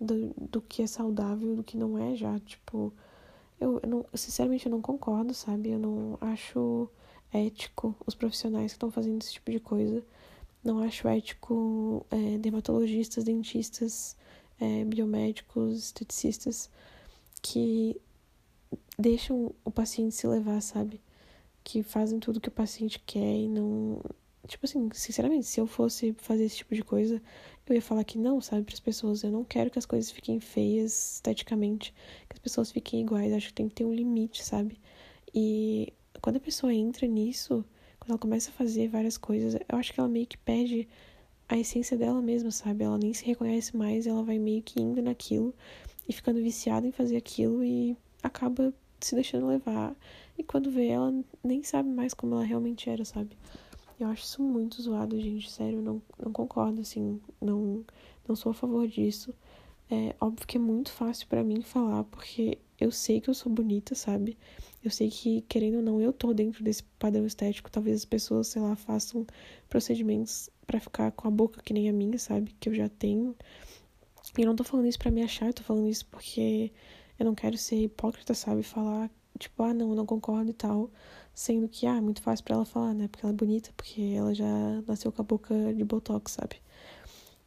do, 0.00 0.32
do 0.36 0.62
que 0.62 0.82
é 0.82 0.86
saudável, 0.86 1.56
do 1.56 1.62
que 1.62 1.76
não 1.76 1.98
é 1.98 2.16
já. 2.16 2.38
Tipo, 2.40 2.92
eu, 3.60 3.80
eu 3.82 3.88
não, 3.88 4.06
sinceramente 4.14 4.66
eu 4.66 4.70
não 4.70 4.80
concordo, 4.80 5.34
sabe? 5.34 5.70
Eu 5.70 5.78
não 5.78 6.16
acho 6.20 6.88
ético 7.32 7.94
os 8.06 8.14
profissionais 8.14 8.72
que 8.72 8.76
estão 8.76 8.90
fazendo 8.90 9.22
esse 9.22 9.34
tipo 9.34 9.50
de 9.50 9.60
coisa. 9.60 10.02
Não 10.64 10.80
acho 10.80 11.08
ético 11.08 12.04
é, 12.10 12.38
dermatologistas, 12.38 13.24
dentistas, 13.24 14.16
é, 14.58 14.84
biomédicos, 14.84 15.78
esteticistas 15.78 16.70
que 17.42 18.00
deixam 18.98 19.54
o 19.64 19.70
paciente 19.70 20.14
se 20.14 20.26
levar, 20.26 20.60
sabe? 20.60 21.00
Que 21.64 21.82
fazem 21.82 22.18
tudo 22.20 22.40
que 22.40 22.48
o 22.48 22.52
paciente 22.52 22.98
quer 23.00 23.36
e 23.36 23.48
não. 23.48 24.00
Tipo 24.50 24.66
assim, 24.66 24.88
sinceramente, 24.92 25.46
se 25.46 25.60
eu 25.60 25.66
fosse 25.66 26.12
fazer 26.18 26.42
esse 26.42 26.56
tipo 26.56 26.74
de 26.74 26.82
coisa, 26.82 27.22
eu 27.68 27.74
ia 27.76 27.80
falar 27.80 28.02
que 28.02 28.18
não, 28.18 28.40
sabe, 28.40 28.64
para 28.64 28.74
as 28.74 28.80
pessoas. 28.80 29.22
Eu 29.22 29.30
não 29.30 29.44
quero 29.44 29.70
que 29.70 29.78
as 29.78 29.86
coisas 29.86 30.10
fiquem 30.10 30.40
feias 30.40 31.14
esteticamente, 31.14 31.94
que 32.28 32.34
as 32.34 32.40
pessoas 32.40 32.72
fiquem 32.72 33.00
iguais. 33.00 33.32
Acho 33.32 33.46
que 33.46 33.54
tem 33.54 33.68
que 33.68 33.76
ter 33.76 33.84
um 33.84 33.94
limite, 33.94 34.44
sabe? 34.44 34.76
E 35.32 35.92
quando 36.20 36.38
a 36.38 36.40
pessoa 36.40 36.74
entra 36.74 37.06
nisso, 37.06 37.64
quando 38.00 38.10
ela 38.10 38.18
começa 38.18 38.50
a 38.50 38.52
fazer 38.52 38.88
várias 38.88 39.16
coisas, 39.16 39.54
eu 39.54 39.78
acho 39.78 39.92
que 39.92 40.00
ela 40.00 40.08
meio 40.08 40.26
que 40.26 40.36
perde 40.36 40.88
a 41.48 41.56
essência 41.56 41.96
dela 41.96 42.20
mesma, 42.20 42.50
sabe? 42.50 42.82
Ela 42.82 42.98
nem 42.98 43.14
se 43.14 43.24
reconhece 43.24 43.76
mais, 43.76 44.04
ela 44.04 44.24
vai 44.24 44.40
meio 44.40 44.62
que 44.62 44.82
indo 44.82 45.00
naquilo 45.00 45.54
e 46.08 46.12
ficando 46.12 46.42
viciada 46.42 46.88
em 46.88 46.90
fazer 46.90 47.16
aquilo 47.16 47.62
e 47.62 47.96
acaba 48.20 48.74
se 48.98 49.14
deixando 49.14 49.46
levar. 49.46 49.94
E 50.36 50.42
quando 50.42 50.72
vê, 50.72 50.88
ela 50.88 51.14
nem 51.44 51.62
sabe 51.62 51.88
mais 51.88 52.12
como 52.14 52.34
ela 52.34 52.44
realmente 52.44 52.90
era, 52.90 53.04
sabe? 53.04 53.36
Eu 54.00 54.08
acho 54.08 54.24
isso 54.24 54.42
muito 54.42 54.80
zoado, 54.80 55.20
gente. 55.20 55.50
Sério, 55.50 55.82
não, 55.82 56.00
não 56.18 56.32
concordo, 56.32 56.80
assim. 56.80 57.20
Não, 57.40 57.84
não 58.26 58.34
sou 58.34 58.50
a 58.50 58.54
favor 58.54 58.88
disso. 58.88 59.34
É 59.90 60.14
óbvio 60.20 60.46
que 60.46 60.56
é 60.56 60.60
muito 60.60 60.90
fácil 60.90 61.26
para 61.26 61.44
mim 61.44 61.60
falar, 61.62 62.04
porque 62.04 62.58
eu 62.78 62.90
sei 62.90 63.20
que 63.20 63.28
eu 63.28 63.34
sou 63.34 63.52
bonita, 63.52 63.94
sabe? 63.94 64.38
Eu 64.82 64.90
sei 64.90 65.10
que, 65.10 65.42
querendo 65.42 65.76
ou 65.76 65.82
não, 65.82 66.00
eu 66.00 66.12
tô 66.12 66.32
dentro 66.32 66.64
desse 66.64 66.82
padrão 66.98 67.26
estético. 67.26 67.70
Talvez 67.70 67.96
as 67.98 68.04
pessoas, 68.06 68.48
sei 68.48 68.62
lá, 68.62 68.74
façam 68.74 69.26
procedimentos 69.68 70.48
para 70.66 70.80
ficar 70.80 71.12
com 71.12 71.28
a 71.28 71.30
boca 71.30 71.60
que 71.62 71.74
nem 71.74 71.88
a 71.88 71.92
minha, 71.92 72.18
sabe? 72.18 72.54
Que 72.58 72.70
eu 72.70 72.74
já 72.74 72.88
tenho. 72.88 73.36
E 74.38 74.42
eu 74.42 74.46
não 74.46 74.56
tô 74.56 74.64
falando 74.64 74.86
isso 74.86 74.98
para 74.98 75.10
me 75.10 75.22
achar, 75.22 75.46
eu 75.48 75.52
tô 75.54 75.62
falando 75.62 75.88
isso 75.88 76.06
porque 76.06 76.72
eu 77.18 77.24
não 77.26 77.34
quero 77.34 77.58
ser 77.58 77.76
hipócrita, 77.82 78.32
sabe? 78.32 78.62
Falar, 78.62 79.10
tipo, 79.38 79.62
ah, 79.62 79.74
não, 79.74 79.90
eu 79.90 79.96
não 79.96 80.06
concordo 80.06 80.50
e 80.50 80.54
tal. 80.54 80.90
Sendo 81.34 81.68
que, 81.68 81.86
ah, 81.86 81.96
é 81.96 82.00
muito 82.00 82.22
fácil 82.22 82.44
para 82.44 82.54
ela 82.56 82.64
falar, 82.64 82.94
né? 82.94 83.08
Porque 83.08 83.24
ela 83.24 83.32
é 83.32 83.36
bonita, 83.36 83.72
porque 83.76 84.14
ela 84.16 84.34
já 84.34 84.82
nasceu 84.86 85.10
com 85.12 85.22
a 85.22 85.24
boca 85.24 85.54
de 85.74 85.84
botox, 85.84 86.32
sabe? 86.32 86.56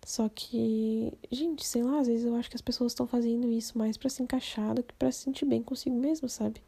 Só 0.06 0.28
que, 0.30 1.13
gente, 1.32 1.65
sei 1.65 1.84
lá, 1.84 2.00
às 2.00 2.08
vezes 2.08 2.26
eu 2.26 2.36
acho 2.36 2.50
que 2.50 2.56
as 2.56 2.62
pessoas 2.62 2.91
estão 2.91 3.08
fazendo 3.08 3.50
isso 3.52 3.78
mais 3.78 3.96
para 3.98 4.10
se 4.10 4.22
encaixar 4.22 4.76
do 4.76 4.84
que 4.84 4.93
para 4.93 5.12
se 5.12 5.19
sentir 5.19 5.46
bem 5.46 5.63
consigo 5.63 5.96
mesmo, 5.96 6.28
sabe? 6.28 6.62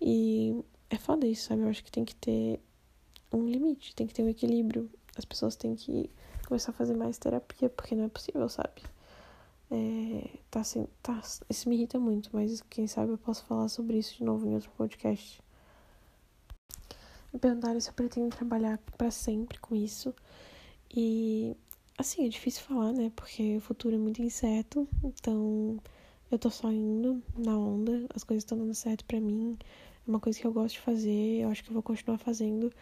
E 0.00 0.54
é 0.88 0.96
foda 0.96 1.26
isso, 1.26 1.48
sabe? 1.48 1.62
Eu 1.62 1.68
acho 1.68 1.82
que 1.82 1.90
tem 1.90 2.04
que 2.04 2.14
ter 2.14 2.60
um 3.32 3.46
limite, 3.46 3.94
tem 3.94 4.06
que 4.06 4.14
ter 4.14 4.22
um 4.22 4.28
equilíbrio. 4.28 4.90
As 5.16 5.24
pessoas 5.24 5.56
têm 5.56 5.74
que 5.74 6.10
começar 6.46 6.70
a 6.72 6.74
fazer 6.74 6.94
mais 6.94 7.18
terapia, 7.18 7.68
porque 7.68 7.94
não 7.94 8.04
é 8.04 8.08
possível, 8.08 8.48
sabe? 8.48 8.82
É, 9.70 10.28
tá 10.50 10.60
assim, 10.60 10.86
tá, 11.02 11.22
isso 11.48 11.68
me 11.68 11.76
irrita 11.76 11.98
muito, 11.98 12.30
mas 12.32 12.60
quem 12.62 12.88
sabe 12.88 13.12
eu 13.12 13.18
posso 13.18 13.44
falar 13.44 13.68
sobre 13.68 13.98
isso 13.98 14.16
de 14.16 14.24
novo 14.24 14.46
em 14.46 14.54
outro 14.54 14.70
podcast. 14.76 15.40
Me 17.32 17.38
perguntaram 17.38 17.80
se 17.80 17.90
eu 17.90 17.94
pretendo 17.94 18.30
trabalhar 18.30 18.78
para 18.96 19.10
sempre 19.10 19.58
com 19.58 19.74
isso. 19.74 20.14
E 20.94 21.56
Assim, 22.00 22.24
é 22.24 22.28
difícil 22.30 22.62
falar, 22.62 22.94
né? 22.94 23.12
Porque 23.14 23.58
o 23.58 23.60
futuro 23.60 23.94
é 23.94 23.98
muito 23.98 24.22
incerto. 24.22 24.88
Então, 25.04 25.78
eu 26.30 26.38
tô 26.38 26.48
só 26.48 26.72
indo 26.72 27.22
na 27.36 27.54
onda. 27.58 28.06
As 28.14 28.24
coisas 28.24 28.42
estão 28.42 28.56
dando 28.56 28.72
certo 28.74 29.04
para 29.04 29.20
mim. 29.20 29.58
É 30.06 30.10
uma 30.10 30.18
coisa 30.18 30.40
que 30.40 30.46
eu 30.46 30.50
gosto 30.52 30.76
de 30.76 30.80
fazer. 30.80 31.42
Eu 31.42 31.50
acho 31.50 31.62
que 31.62 31.68
eu 31.68 31.74
vou 31.74 31.82
continuar 31.82 32.16
fazendo 32.16 32.72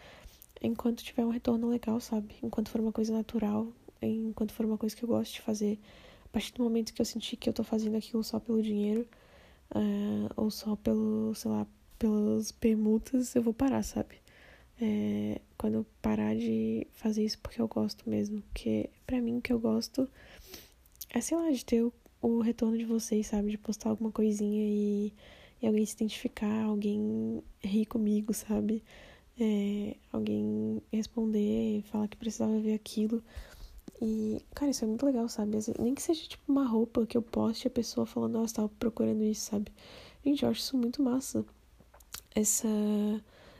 enquanto 0.61 1.03
tiver 1.03 1.25
um 1.25 1.31
retorno 1.31 1.67
legal, 1.67 1.99
sabe? 1.99 2.35
Enquanto 2.41 2.69
for 2.69 2.79
uma 2.79 2.93
coisa 2.93 3.11
natural. 3.11 3.67
Enquanto 4.01 4.53
for 4.53 4.65
uma 4.65 4.77
coisa 4.77 4.95
que 4.95 5.03
eu 5.03 5.09
gosto 5.09 5.33
de 5.33 5.41
fazer. 5.41 5.77
A 6.23 6.29
partir 6.29 6.53
do 6.53 6.63
momento 6.63 6.93
que 6.93 7.01
eu 7.01 7.05
sentir 7.05 7.35
que 7.35 7.49
eu 7.49 7.53
tô 7.53 7.63
fazendo 7.65 7.97
aquilo 7.97 8.23
só 8.23 8.39
pelo 8.39 8.61
dinheiro. 8.63 9.05
Uh, 9.75 10.31
ou 10.37 10.49
só 10.49 10.77
pelo, 10.77 11.35
sei 11.35 11.51
lá, 11.51 11.67
pelas 11.97 12.53
permutas, 12.53 13.35
eu 13.35 13.43
vou 13.43 13.53
parar, 13.53 13.83
sabe? 13.83 14.15
É, 14.81 15.41
quando 15.57 15.75
eu 15.75 15.85
parar 16.01 16.35
de 16.35 16.87
fazer 16.93 17.23
isso 17.25 17.39
porque 17.39 17.61
eu 17.61 17.67
gosto 17.67 18.09
mesmo. 18.09 18.41
Porque 18.41 18.89
pra 19.05 19.21
mim 19.21 19.37
o 19.37 19.41
que 19.41 19.51
eu 19.51 19.59
gosto 19.59 20.09
é, 21.09 21.21
sei 21.21 21.37
lá, 21.37 21.49
de 21.51 21.65
ter 21.65 21.81
o, 21.81 21.93
o 22.21 22.39
retorno 22.41 22.77
de 22.77 22.85
vocês, 22.85 23.27
sabe? 23.27 23.51
De 23.51 23.57
postar 23.57 23.89
alguma 23.89 24.11
coisinha 24.11 24.63
e, 24.63 25.13
e 25.61 25.67
alguém 25.67 25.85
se 25.85 25.95
identificar, 25.95 26.65
alguém 26.65 27.43
rir 27.61 27.85
comigo, 27.85 28.33
sabe? 28.33 28.83
É, 29.39 29.95
alguém 30.11 30.81
responder, 30.91 31.81
falar 31.83 32.07
que 32.07 32.17
precisava 32.17 32.59
ver 32.59 32.73
aquilo. 32.73 33.23
E, 34.01 34.41
cara, 34.55 34.71
isso 34.71 34.85
é 34.85 34.87
muito 34.87 35.05
legal, 35.05 35.27
sabe? 35.27 35.57
Nem 35.79 35.95
que 35.95 36.01
seja 36.01 36.27
tipo 36.27 36.43
uma 36.47 36.65
roupa 36.65 37.05
que 37.05 37.17
eu 37.17 37.21
poste 37.21 37.67
a 37.67 37.71
pessoa 37.71 38.05
falando, 38.05 38.33
nossa, 38.33 38.55
tava 38.55 38.69
procurando 38.79 39.23
isso, 39.23 39.49
sabe? 39.49 39.71
Gente, 40.23 40.43
eu 40.43 40.49
acho 40.49 40.61
isso 40.61 40.77
muito 40.77 41.01
massa. 41.01 41.45
Essa, 42.35 42.67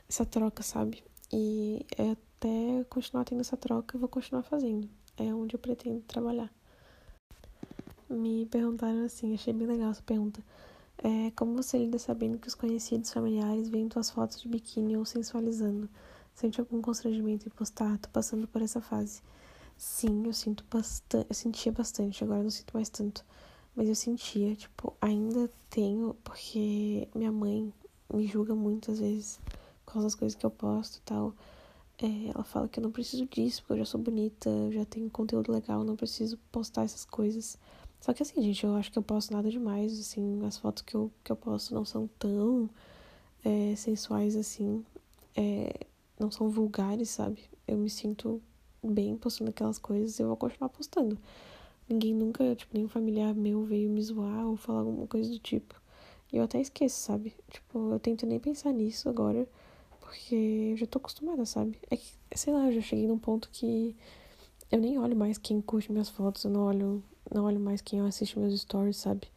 essa 0.08 0.24
troca, 0.24 0.62
sabe? 0.62 1.02
E 1.32 1.86
até 1.92 2.84
continuar 2.88 3.24
tendo 3.24 3.40
essa 3.40 3.56
troca, 3.56 3.96
eu 3.96 4.00
vou 4.00 4.08
continuar 4.08 4.42
fazendo. 4.42 4.88
É 5.16 5.32
onde 5.32 5.54
eu 5.54 5.58
pretendo 5.58 6.00
trabalhar. 6.02 6.52
Me 8.08 8.46
perguntaram 8.46 9.04
assim, 9.04 9.32
achei 9.34 9.52
bem 9.52 9.66
legal 9.66 9.90
essa 9.90 10.02
pergunta. 10.02 10.42
É, 10.98 11.30
como 11.30 11.54
você 11.54 11.78
lida 11.78 11.98
sabendo 11.98 12.38
que 12.38 12.48
os 12.48 12.54
conhecidos 12.54 13.12
familiares 13.12 13.68
veem 13.68 13.88
tuas 13.88 14.10
fotos 14.10 14.40
de 14.40 14.48
biquíni 14.48 14.96
ou 14.96 15.04
sensualizando? 15.04 15.88
Sente 16.34 16.60
algum 16.60 16.82
constrangimento 16.82 17.46
em 17.46 17.50
postar? 17.50 17.98
Tô 17.98 18.08
passando 18.08 18.48
por 18.48 18.60
essa 18.60 18.80
fase. 18.80 19.22
Sim, 19.76 20.26
eu 20.26 20.32
sinto 20.32 20.64
bastante. 20.70 21.26
Eu 21.28 21.34
sentia 21.34 21.70
bastante, 21.72 22.24
agora 22.24 22.42
não 22.42 22.50
sinto 22.50 22.72
mais 22.74 22.88
tanto. 22.88 23.24
Mas 23.74 23.88
eu 23.88 23.94
sentia, 23.94 24.54
tipo, 24.56 24.94
ainda 25.00 25.50
tenho, 25.70 26.14
porque 26.24 27.08
minha 27.14 27.30
mãe 27.30 27.72
me 28.12 28.26
julga 28.26 28.54
muitas 28.54 28.98
vezes 28.98 29.40
por 29.90 29.94
causa 29.94 30.06
das 30.06 30.14
coisas 30.14 30.38
que 30.38 30.46
eu 30.46 30.50
posto 30.50 30.98
e 30.98 31.00
tal. 31.00 31.34
É, 32.00 32.28
ela 32.32 32.44
fala 32.44 32.68
que 32.68 32.78
eu 32.78 32.82
não 32.82 32.92
preciso 32.92 33.26
disso, 33.26 33.62
porque 33.62 33.74
eu 33.74 33.78
já 33.78 33.84
sou 33.84 34.00
bonita, 34.00 34.48
eu 34.48 34.72
já 34.72 34.84
tenho 34.84 35.10
conteúdo 35.10 35.52
legal, 35.52 35.84
não 35.84 35.96
preciso 35.96 36.38
postar 36.50 36.84
essas 36.84 37.04
coisas. 37.04 37.58
Só 38.00 38.14
que 38.14 38.22
assim, 38.22 38.40
gente, 38.40 38.64
eu 38.64 38.74
acho 38.76 38.90
que 38.90 38.98
eu 38.98 39.02
posto 39.02 39.32
nada 39.32 39.50
demais, 39.50 39.98
assim, 39.98 40.40
as 40.46 40.56
fotos 40.56 40.82
que 40.82 40.94
eu, 40.94 41.10
que 41.22 41.32
eu 41.32 41.36
posto 41.36 41.74
não 41.74 41.84
são 41.84 42.08
tão 42.18 42.70
é, 43.44 43.74
sensuais 43.76 44.36
assim, 44.36 44.82
é, 45.36 45.86
não 46.18 46.30
são 46.30 46.48
vulgares, 46.48 47.10
sabe? 47.10 47.42
Eu 47.66 47.76
me 47.76 47.90
sinto 47.90 48.40
bem 48.82 49.16
postando 49.16 49.50
aquelas 49.50 49.78
coisas 49.78 50.18
e 50.18 50.22
eu 50.22 50.28
vou 50.28 50.36
continuar 50.36 50.70
postando. 50.70 51.18
Ninguém 51.88 52.14
nunca, 52.14 52.54
tipo, 52.54 52.74
nenhum 52.74 52.88
familiar 52.88 53.34
meu 53.34 53.64
veio 53.64 53.90
me 53.90 54.02
zoar 54.02 54.46
ou 54.46 54.56
falar 54.56 54.80
alguma 54.80 55.06
coisa 55.06 55.28
do 55.30 55.38
tipo. 55.38 55.74
E 56.32 56.36
eu 56.36 56.44
até 56.44 56.60
esqueço, 56.60 56.96
sabe? 56.96 57.34
Tipo, 57.50 57.92
eu 57.92 57.98
tento 57.98 58.24
nem 58.24 58.38
pensar 58.38 58.72
nisso 58.72 59.08
agora 59.08 59.46
porque 60.10 60.72
eu 60.72 60.76
já 60.76 60.86
tô 60.86 60.98
acostumada, 60.98 61.46
sabe? 61.46 61.78
É 61.88 61.96
que, 61.96 62.12
sei 62.34 62.52
lá, 62.52 62.66
eu 62.66 62.72
já 62.72 62.80
cheguei 62.80 63.06
num 63.06 63.18
ponto 63.18 63.48
que 63.52 63.94
eu 64.68 64.80
nem 64.80 64.98
olho 64.98 65.16
mais 65.16 65.38
quem 65.38 65.60
curte 65.60 65.92
minhas 65.92 66.08
fotos, 66.08 66.42
eu 66.42 66.50
não 66.50 66.62
olho, 66.62 67.00
não 67.32 67.44
olho 67.44 67.60
mais 67.60 67.80
quem 67.80 68.00
assiste 68.00 68.36
meus 68.36 68.60
stories, 68.60 68.96
sabe? 68.96 69.28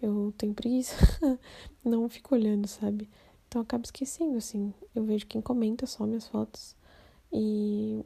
Eu 0.00 0.32
tenho 0.38 0.54
preguiça, 0.54 0.94
não 1.84 2.08
fico 2.08 2.36
olhando, 2.36 2.68
sabe? 2.68 3.10
Então 3.48 3.60
eu 3.60 3.64
acabo 3.64 3.84
esquecendo, 3.84 4.36
assim. 4.36 4.72
Eu 4.94 5.02
vejo 5.02 5.26
quem 5.26 5.40
comenta 5.40 5.84
só 5.84 6.06
minhas 6.06 6.28
fotos. 6.28 6.76
E, 7.32 8.04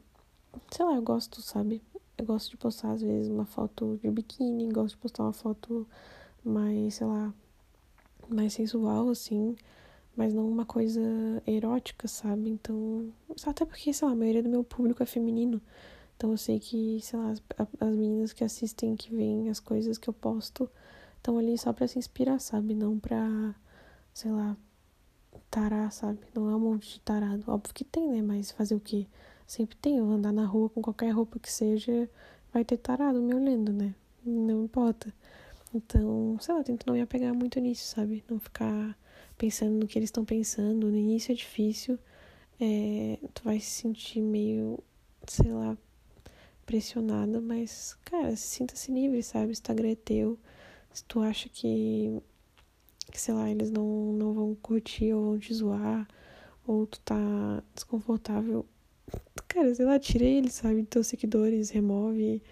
sei 0.71 0.85
lá, 0.85 0.95
eu 0.95 1.03
gosto, 1.03 1.43
sabe? 1.43 1.79
Eu 2.17 2.25
gosto 2.25 2.49
de 2.49 2.57
postar, 2.57 2.93
às 2.93 3.03
vezes, 3.03 3.29
uma 3.29 3.45
foto 3.45 3.99
de 4.01 4.09
biquíni, 4.09 4.67
gosto 4.71 4.95
de 4.95 5.01
postar 5.01 5.23
uma 5.25 5.33
foto 5.33 5.87
mais, 6.43 6.95
sei 6.95 7.05
lá, 7.05 7.31
mais 8.27 8.53
sensual, 8.53 9.09
assim 9.09 9.55
mas 10.19 10.33
não 10.33 10.49
uma 10.49 10.65
coisa 10.65 11.01
erótica, 11.47 12.05
sabe? 12.05 12.49
Então, 12.49 13.09
até 13.45 13.63
porque, 13.63 13.93
sei 13.93 14.05
lá, 14.05 14.13
a 14.13 14.17
maioria 14.17 14.43
do 14.43 14.49
meu 14.49 14.65
público 14.65 15.01
é 15.01 15.05
feminino. 15.05 15.61
Então 16.17 16.31
eu 16.31 16.37
sei 16.37 16.59
que, 16.59 16.99
sei 17.01 17.17
lá, 17.17 17.29
as, 17.29 17.41
as 17.79 17.95
meninas 17.95 18.33
que 18.33 18.43
assistem, 18.43 18.97
que 18.97 19.15
veem 19.15 19.49
as 19.49 19.61
coisas 19.61 19.97
que 19.97 20.09
eu 20.09 20.13
posto, 20.13 20.69
estão 21.15 21.37
ali 21.37 21.57
só 21.57 21.71
pra 21.71 21.87
se 21.87 21.97
inspirar, 21.97 22.37
sabe? 22.39 22.75
Não 22.75 22.99
pra, 22.99 23.55
sei 24.13 24.29
lá, 24.29 24.57
tarar, 25.49 25.89
sabe? 25.89 26.19
Não 26.35 26.49
é 26.49 26.55
um 26.55 26.59
monte 26.59 26.95
de 26.95 26.99
tarado. 26.99 27.45
Óbvio 27.47 27.73
que 27.73 27.85
tem, 27.85 28.09
né? 28.09 28.21
Mas 28.21 28.51
fazer 28.51 28.75
o 28.75 28.79
quê? 28.81 29.07
Sempre 29.47 29.77
tem. 29.77 29.99
Eu 29.99 30.11
andar 30.11 30.33
na 30.33 30.45
rua 30.45 30.69
com 30.69 30.81
qualquer 30.81 31.11
roupa 31.11 31.39
que 31.39 31.49
seja, 31.49 32.09
vai 32.51 32.65
ter 32.65 32.75
tarado 32.75 33.21
me 33.21 33.33
olhando, 33.33 33.71
né? 33.71 33.95
Não 34.25 34.65
importa. 34.65 35.13
Então, 35.73 36.35
sei 36.41 36.53
lá, 36.55 36.61
tento 36.61 36.85
não 36.85 36.93
me 36.95 37.01
apegar 37.01 37.33
muito 37.33 37.57
nisso, 37.61 37.85
sabe? 37.87 38.21
Não 38.29 38.37
ficar 38.37 38.97
pensando 39.39 39.71
no 39.71 39.87
que 39.87 39.97
eles 39.97 40.09
estão 40.09 40.25
pensando. 40.25 40.91
No 40.91 40.97
início 40.97 41.31
é 41.31 41.35
difícil, 41.35 41.97
é, 42.59 43.17
tu 43.33 43.43
vai 43.43 43.59
se 43.59 43.71
sentir 43.71 44.21
meio, 44.21 44.77
sei 45.25 45.51
lá, 45.51 45.77
pressionada, 46.65 47.41
mas, 47.41 47.97
cara, 48.05 48.35
sinta-se 48.35 48.91
livre, 48.91 49.23
sabe? 49.23 49.47
O 49.47 49.51
Instagram 49.51 49.91
é 49.91 49.95
teu. 49.95 50.37
Se 50.93 51.03
tu 51.05 51.21
acha 51.21 51.47
que, 51.49 52.21
que, 53.11 53.19
sei 53.19 53.33
lá, 53.33 53.49
eles 53.49 53.71
não, 53.71 54.13
não 54.13 54.33
vão 54.33 54.55
curtir 54.55 55.13
ou 55.13 55.31
vão 55.31 55.39
te 55.39 55.53
zoar, 55.53 56.07
ou 56.67 56.85
tu 56.85 56.99
tá 56.99 57.63
desconfortável, 57.73 58.65
cara, 59.47 59.73
sei 59.73 59.85
lá, 59.85 59.97
tira 59.97 60.25
eles, 60.25 60.53
sabe? 60.53 60.83
Teus 60.83 61.07
seguidores, 61.07 61.69
remove, 61.69 62.43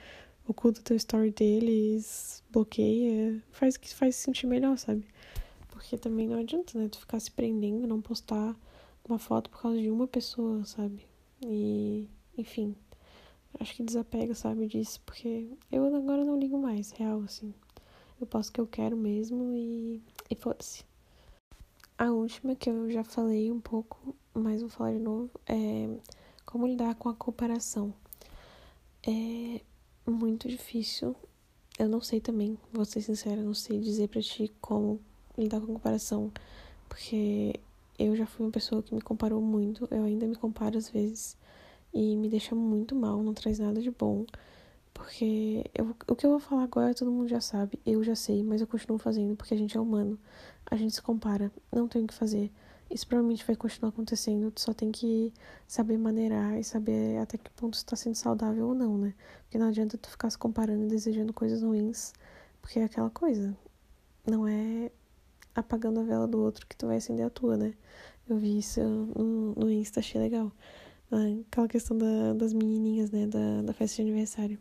oculta 0.48 0.82
teu 0.82 0.96
story 0.96 1.32
deles, 1.32 2.44
bloqueia, 2.50 3.44
faz 3.52 3.76
o 3.76 3.80
que 3.80 3.94
faz 3.94 4.16
se 4.16 4.24
sentir 4.24 4.48
melhor, 4.48 4.78
sabe? 4.78 5.06
Porque 5.88 5.98
também 5.98 6.28
não 6.28 6.38
adianta, 6.38 6.78
né? 6.78 6.90
Tu 6.90 7.00
ficar 7.00 7.18
se 7.18 7.32
prendendo, 7.32 7.88
não 7.88 8.02
postar 8.02 8.54
uma 9.08 9.18
foto 9.18 9.50
por 9.50 9.62
causa 9.62 9.82
de 9.82 9.90
uma 9.90 10.06
pessoa, 10.06 10.66
sabe? 10.66 11.08
E, 11.42 12.10
enfim, 12.38 12.76
acho 13.58 13.74
que 13.74 13.84
desapega, 13.84 14.36
sabe, 14.36 14.68
disso, 14.68 15.00
porque 15.06 15.48
eu 15.72 15.86
agora 15.96 16.26
não 16.26 16.38
ligo 16.38 16.58
mais, 16.58 16.92
real, 16.92 17.22
assim. 17.22 17.54
Eu 18.20 18.28
posto 18.28 18.50
o 18.50 18.52
que 18.52 18.60
eu 18.60 18.68
quero 18.68 18.98
mesmo 18.98 19.54
e, 19.54 20.04
e 20.30 20.36
foda-se. 20.36 20.84
A 21.98 22.12
última 22.12 22.54
que 22.54 22.70
eu 22.70 22.92
já 22.92 23.06
falei 23.06 23.50
um 23.50 23.62
pouco, 23.62 24.14
mas 24.34 24.60
vou 24.60 24.70
falar 24.70 24.92
de 24.92 25.00
novo, 25.00 25.32
é 25.46 25.88
como 26.46 26.68
lidar 26.68 26.96
com 26.96 27.08
a 27.08 27.14
comparação. 27.14 27.94
É 29.08 29.62
muito 30.06 30.50
difícil. 30.50 31.16
Eu 31.80 31.88
não 31.88 32.02
sei 32.02 32.20
também, 32.20 32.58
vou 32.74 32.84
ser 32.84 33.00
sincera, 33.00 33.42
não 33.42 33.54
sei 33.54 33.80
dizer 33.80 34.10
pra 34.10 34.22
ti 34.22 34.52
como 34.60 35.00
lidar 35.38 35.60
com 35.62 35.68
comparação, 35.68 36.32
porque 36.90 37.60
eu 38.00 38.16
já 38.16 38.26
fui 38.26 38.46
uma 38.46 38.52
pessoa 38.52 38.84
que 38.84 38.94
me 38.94 39.02
comparou 39.02 39.42
muito, 39.42 39.88
eu 39.92 40.04
ainda 40.04 40.28
me 40.28 40.36
comparo 40.36 40.78
às 40.78 40.90
vezes. 40.90 41.38
e 41.94 42.16
me 42.18 42.30
deixa 42.30 42.54
muito 42.56 42.96
mal, 42.96 43.24
não 43.24 43.34
traz 43.34 43.60
nada 43.60 43.82
de 43.82 43.92
bom. 43.92 44.26
Porque 44.94 45.64
eu, 45.76 45.96
o 46.08 46.16
que 46.16 46.26
eu 46.26 46.32
vou 46.32 46.40
falar 46.40 46.64
agora 46.64 46.94
todo 46.94 47.12
mundo 47.12 47.28
já 47.30 47.40
sabe, 47.42 47.80
eu 47.86 48.04
já 48.04 48.16
sei, 48.16 48.44
mas 48.44 48.62
eu 48.62 48.68
continuo 48.68 48.98
fazendo 48.98 49.36
porque 49.36 49.54
a 49.54 49.58
gente 49.58 49.78
é 49.78 49.80
humano. 49.80 50.20
A 50.70 50.76
gente 50.76 50.96
se 50.96 51.02
compara, 51.02 51.52
não 51.72 51.88
tem 51.88 52.04
o 52.04 52.08
que 52.08 52.14
fazer. 52.14 52.52
Isso 52.90 53.06
provavelmente 53.08 53.46
vai 53.46 53.56
continuar 53.56 53.90
acontecendo, 53.90 54.50
tu 54.52 54.62
só 54.62 54.74
tem 54.74 54.92
que 54.92 55.34
saber 55.68 55.98
maneirar 55.98 56.58
e 56.58 56.64
saber 56.64 57.18
até 57.20 57.38
que 57.38 57.50
ponto 57.52 57.76
está 57.76 57.96
sendo 57.96 58.16
saudável 58.16 58.68
ou 58.70 58.74
não, 58.76 58.98
né? 58.98 59.14
Porque 59.44 59.58
não 59.58 59.68
adianta 59.68 59.98
tu 59.98 60.10
ficar 60.10 60.30
se 60.30 60.38
comparando 60.38 60.86
e 60.86 60.88
desejando 60.88 61.34
coisas 61.34 61.62
ruins, 61.62 62.14
porque 62.62 62.80
é 62.80 62.86
aquela 62.86 63.10
coisa. 63.10 63.56
Não 64.26 64.48
é 64.48 64.92
apagando 65.60 66.00
a 66.00 66.04
vela 66.04 66.28
do 66.28 66.40
outro 66.40 66.66
que 66.68 66.76
tu 66.76 66.88
vai 66.88 66.98
acender 66.98 67.26
a 67.26 67.30
tua, 67.30 67.58
né? 67.58 67.74
Eu 68.30 68.38
vi 68.38 68.60
isso 68.60 68.82
no, 68.82 69.54
no 69.56 69.72
Insta, 69.72 70.00
achei 70.00 70.20
legal. 70.22 70.52
Aquela 71.50 71.68
questão 71.68 71.98
da, 71.98 72.34
das 72.34 72.54
menininhas, 72.54 73.12
né? 73.12 73.26
Da, 73.28 73.62
da 73.64 73.74
festa 73.74 73.96
de 73.98 74.02
aniversário. 74.04 74.60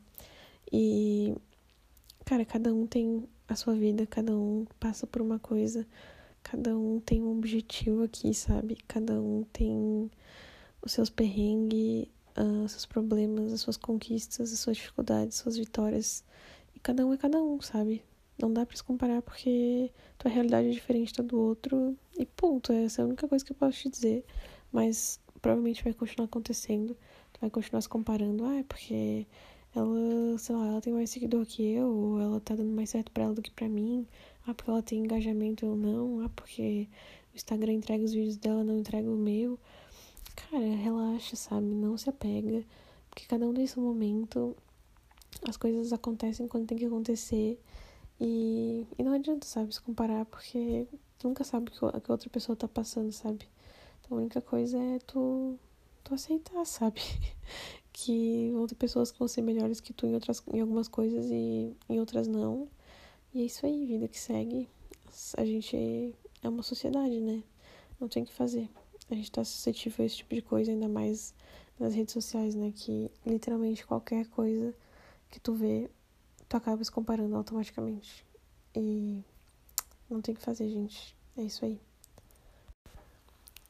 E, 0.72 1.34
cara, 2.24 2.44
cada 2.44 2.72
um 2.72 2.86
tem 2.86 3.28
a 3.48 3.54
sua 3.54 3.74
vida, 3.74 4.06
cada 4.06 4.34
um 4.34 4.66
passa 4.80 5.06
por 5.06 5.20
uma 5.20 5.38
coisa, 5.38 5.86
cada 6.42 6.76
um 6.76 7.00
tem 7.00 7.22
um 7.22 7.36
objetivo 7.36 8.02
aqui, 8.02 8.32
sabe? 8.34 8.78
Cada 8.88 9.20
um 9.20 9.44
tem 9.52 10.10
os 10.82 10.92
seus 10.92 11.10
perrengues, 11.10 12.06
uh, 12.36 12.64
os 12.64 12.72
seus 12.72 12.86
problemas, 12.86 13.52
as 13.52 13.60
suas 13.60 13.76
conquistas, 13.76 14.52
as 14.52 14.58
suas 14.60 14.76
dificuldades, 14.76 15.36
as 15.36 15.42
suas 15.42 15.56
vitórias. 15.56 16.24
E 16.74 16.80
cada 16.80 17.04
um 17.06 17.12
é 17.12 17.16
cada 17.16 17.42
um, 17.42 17.60
sabe? 17.60 18.02
Não 18.38 18.52
dá 18.52 18.66
pra 18.66 18.76
se 18.76 18.84
comparar 18.84 19.22
porque 19.22 19.90
tua 20.18 20.30
realidade 20.30 20.68
é 20.68 20.70
diferente 20.70 21.14
da 21.14 21.22
do 21.22 21.40
outro. 21.40 21.96
E 22.18 22.26
ponto, 22.26 22.72
essa 22.72 23.00
é 23.00 23.04
a 23.04 23.06
única 23.06 23.26
coisa 23.26 23.44
que 23.44 23.52
eu 23.52 23.56
posso 23.56 23.78
te 23.78 23.88
dizer. 23.88 24.24
Mas 24.70 25.18
provavelmente 25.40 25.82
vai 25.82 25.94
continuar 25.94 26.26
acontecendo. 26.26 26.96
Tu 27.32 27.40
vai 27.40 27.50
continuar 27.50 27.80
se 27.80 27.88
comparando. 27.88 28.44
Ah, 28.44 28.56
é 28.58 28.62
porque 28.62 29.26
ela, 29.74 30.38
sei 30.38 30.54
lá, 30.54 30.66
ela 30.68 30.80
tem 30.80 30.92
mais 30.92 31.10
seguidor 31.10 31.44
que 31.46 31.62
eu, 31.62 31.88
ou 31.88 32.20
ela 32.20 32.40
tá 32.40 32.54
dando 32.54 32.72
mais 32.72 32.90
certo 32.90 33.10
pra 33.12 33.24
ela 33.24 33.34
do 33.34 33.42
que 33.42 33.50
pra 33.50 33.68
mim. 33.68 34.06
Ah, 34.46 34.54
porque 34.54 34.70
ela 34.70 34.82
tem 34.82 35.00
engajamento 35.00 35.66
ou 35.66 35.76
não. 35.76 36.20
Ah, 36.24 36.28
porque 36.30 36.88
o 37.32 37.36
Instagram 37.36 37.72
entrega 37.74 38.04
os 38.04 38.12
vídeos 38.12 38.36
dela, 38.36 38.64
não 38.64 38.78
entrega 38.78 39.08
o 39.08 39.16
meu. 39.16 39.58
Cara, 40.34 40.64
relaxa, 40.76 41.36
sabe? 41.36 41.66
Não 41.66 41.96
se 41.96 42.08
apega. 42.08 42.64
Porque 43.10 43.26
cada 43.26 43.46
um 43.46 43.54
tem 43.54 43.66
seu 43.66 43.82
momento. 43.82 44.56
As 45.48 45.56
coisas 45.56 45.92
acontecem 45.92 46.48
quando 46.48 46.66
tem 46.66 46.78
que 46.78 46.86
acontecer. 46.86 47.58
E, 48.20 48.86
e 48.98 49.02
não 49.02 49.12
adianta, 49.12 49.46
sabe, 49.46 49.74
se 49.74 49.80
comparar, 49.80 50.24
porque 50.26 50.86
tu 51.18 51.28
nunca 51.28 51.44
sabe 51.44 51.70
o 51.70 52.00
que 52.00 52.12
outra 52.12 52.30
pessoa 52.30 52.56
tá 52.56 52.66
passando, 52.66 53.12
sabe? 53.12 53.48
Então 54.00 54.16
a 54.16 54.20
única 54.20 54.40
coisa 54.40 54.78
é 54.78 54.98
tu, 55.00 55.58
tu 56.02 56.14
aceitar, 56.14 56.64
sabe? 56.64 57.00
que 57.92 58.50
vão 58.52 58.66
ter 58.66 58.74
pessoas 58.74 59.10
que 59.10 59.18
vão 59.18 59.28
ser 59.28 59.42
melhores 59.42 59.80
que 59.80 59.92
tu 59.92 60.06
em, 60.06 60.14
outras, 60.14 60.42
em 60.52 60.60
algumas 60.60 60.88
coisas 60.88 61.30
e 61.30 61.74
em 61.88 61.98
outras 61.98 62.28
não. 62.28 62.68
E 63.32 63.42
é 63.42 63.44
isso 63.44 63.64
aí, 63.66 63.86
vida 63.86 64.08
que 64.08 64.18
segue. 64.18 64.68
A 65.36 65.44
gente 65.44 66.14
é 66.42 66.48
uma 66.48 66.62
sociedade, 66.62 67.20
né? 67.20 67.42
Não 68.00 68.08
tem 68.08 68.22
o 68.22 68.26
que 68.26 68.32
fazer. 68.32 68.68
A 69.10 69.14
gente 69.14 69.30
tá 69.30 69.44
suscetível 69.44 70.02
a 70.02 70.06
esse 70.06 70.16
tipo 70.16 70.34
de 70.34 70.42
coisa, 70.42 70.70
ainda 70.70 70.88
mais 70.88 71.34
nas 71.78 71.94
redes 71.94 72.12
sociais, 72.12 72.54
né? 72.54 72.72
Que 72.74 73.10
literalmente 73.24 73.86
qualquer 73.86 74.26
coisa 74.26 74.74
que 75.30 75.40
tu 75.40 75.54
vê, 75.54 75.90
acaba 76.56 76.82
se 76.82 76.90
comparando 76.90 77.36
automaticamente. 77.36 78.24
E 78.74 79.22
não 80.08 80.20
tem 80.20 80.34
o 80.34 80.38
que 80.38 80.44
fazer, 80.44 80.68
gente. 80.68 81.16
É 81.36 81.42
isso 81.42 81.64
aí. 81.64 81.80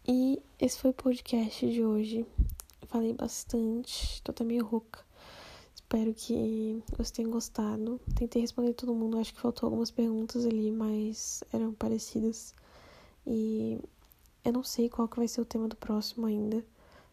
E 0.06 0.40
esse 0.60 0.78
foi 0.78 0.90
o 0.90 0.94
podcast 0.94 1.68
de 1.68 1.84
hoje. 1.84 2.26
Falei 2.86 3.12
bastante, 3.12 4.22
tô 4.22 4.30
até 4.30 4.44
meio 4.44 4.64
rouca. 4.64 5.04
Espero 5.74 6.14
que 6.14 6.82
vocês 6.90 7.10
tenham 7.10 7.30
gostado. 7.30 8.00
Tentei 8.14 8.42
responder 8.42 8.74
todo 8.74 8.94
mundo, 8.94 9.18
acho 9.18 9.34
que 9.34 9.40
faltou 9.40 9.66
algumas 9.66 9.90
perguntas 9.90 10.46
ali, 10.46 10.70
mas 10.70 11.42
eram 11.52 11.72
parecidas. 11.72 12.54
E 13.26 13.80
eu 14.44 14.52
não 14.52 14.62
sei 14.62 14.88
qual 14.88 15.08
que 15.08 15.16
vai 15.16 15.26
ser 15.26 15.40
o 15.40 15.44
tema 15.44 15.66
do 15.66 15.76
próximo 15.76 16.26
ainda. 16.26 16.64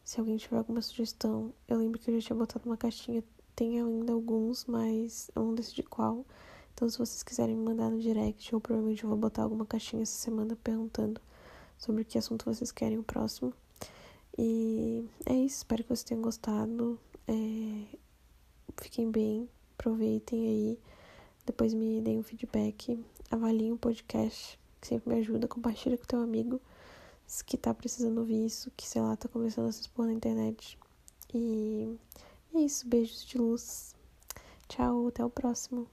Se 0.04 0.20
alguém 0.20 0.38
tiver 0.38 0.58
alguma 0.58 0.82
sugestão, 0.82 1.54
eu 1.68 1.78
lembro 1.78 2.00
que 2.00 2.12
eu 2.12 2.20
já 2.20 2.28
tinha 2.28 2.38
botado 2.38 2.68
uma 2.68 2.78
caixinha. 2.78 3.24
Tem 3.56 3.80
ainda 3.80 4.13
alguns, 4.13 4.66
mas 4.66 5.30
eu 5.36 5.44
não 5.44 5.54
decidi 5.54 5.84
qual. 5.84 6.26
Então, 6.74 6.89
se 6.89 6.98
vocês 6.98 7.22
quiserem 7.22 7.56
me 7.56 7.63
mandar 7.63 7.89
no 7.89 8.00
direct, 8.00 8.52
eu 8.52 8.60
provavelmente 8.60 9.06
vou 9.06 9.16
botar 9.16 9.44
alguma 9.44 9.66
caixinha 9.66 10.02
essa 10.02 10.18
semana 10.18 10.56
perguntando 10.56 11.22
sobre 11.78 12.04
que 12.04 12.18
assunto 12.18 12.46
vocês 12.46 12.72
querem 12.72 12.98
o 12.98 13.04
próximo. 13.04 13.54
E 14.38 15.06
é 15.26 15.34
isso, 15.36 15.58
espero 15.58 15.84
que 15.84 15.89
vocês 15.89 16.04
tenham 16.04 16.22
gostado. 16.22 17.00
É... 17.28 17.98
Fiquem 18.82 19.12
bem, 19.12 19.48
aproveitem 19.78 20.48
aí. 20.48 20.80
Depois 21.46 21.74
me 21.74 22.02
deem 22.02 22.20
um 22.20 22.24
feedback. 22.24 23.00
Avaliem 23.30 23.72
o 23.72 23.78
podcast, 23.78 24.60
que 24.82 24.88
sempre 24.88 25.13
me 25.13 25.20
ajuda. 25.20 25.48
Compartilha 25.48 25.98
com 25.98 26.06
teu 26.06 26.20
amigo 26.20 26.60
que 27.46 27.58
tá 27.58 27.74
precisando 27.74 28.20
ouvir 28.20 28.46
isso, 28.46 28.72
que 28.76 28.88
sei 28.88 29.02
lá, 29.02 29.16
tá 29.16 29.28
começando 29.28 29.68
a 29.68 29.72
se 29.72 29.82
expor 29.82 30.06
na 30.06 30.13
internet. 30.13 30.78
E 31.34 31.98
é 32.56 32.62
isso, 32.62 32.88
beijos 32.88 33.26
de 33.26 33.38
luz. 33.38 33.96
Tchau, 34.68 35.08
até 35.08 35.24
o 35.24 35.30
próximo. 35.30 35.88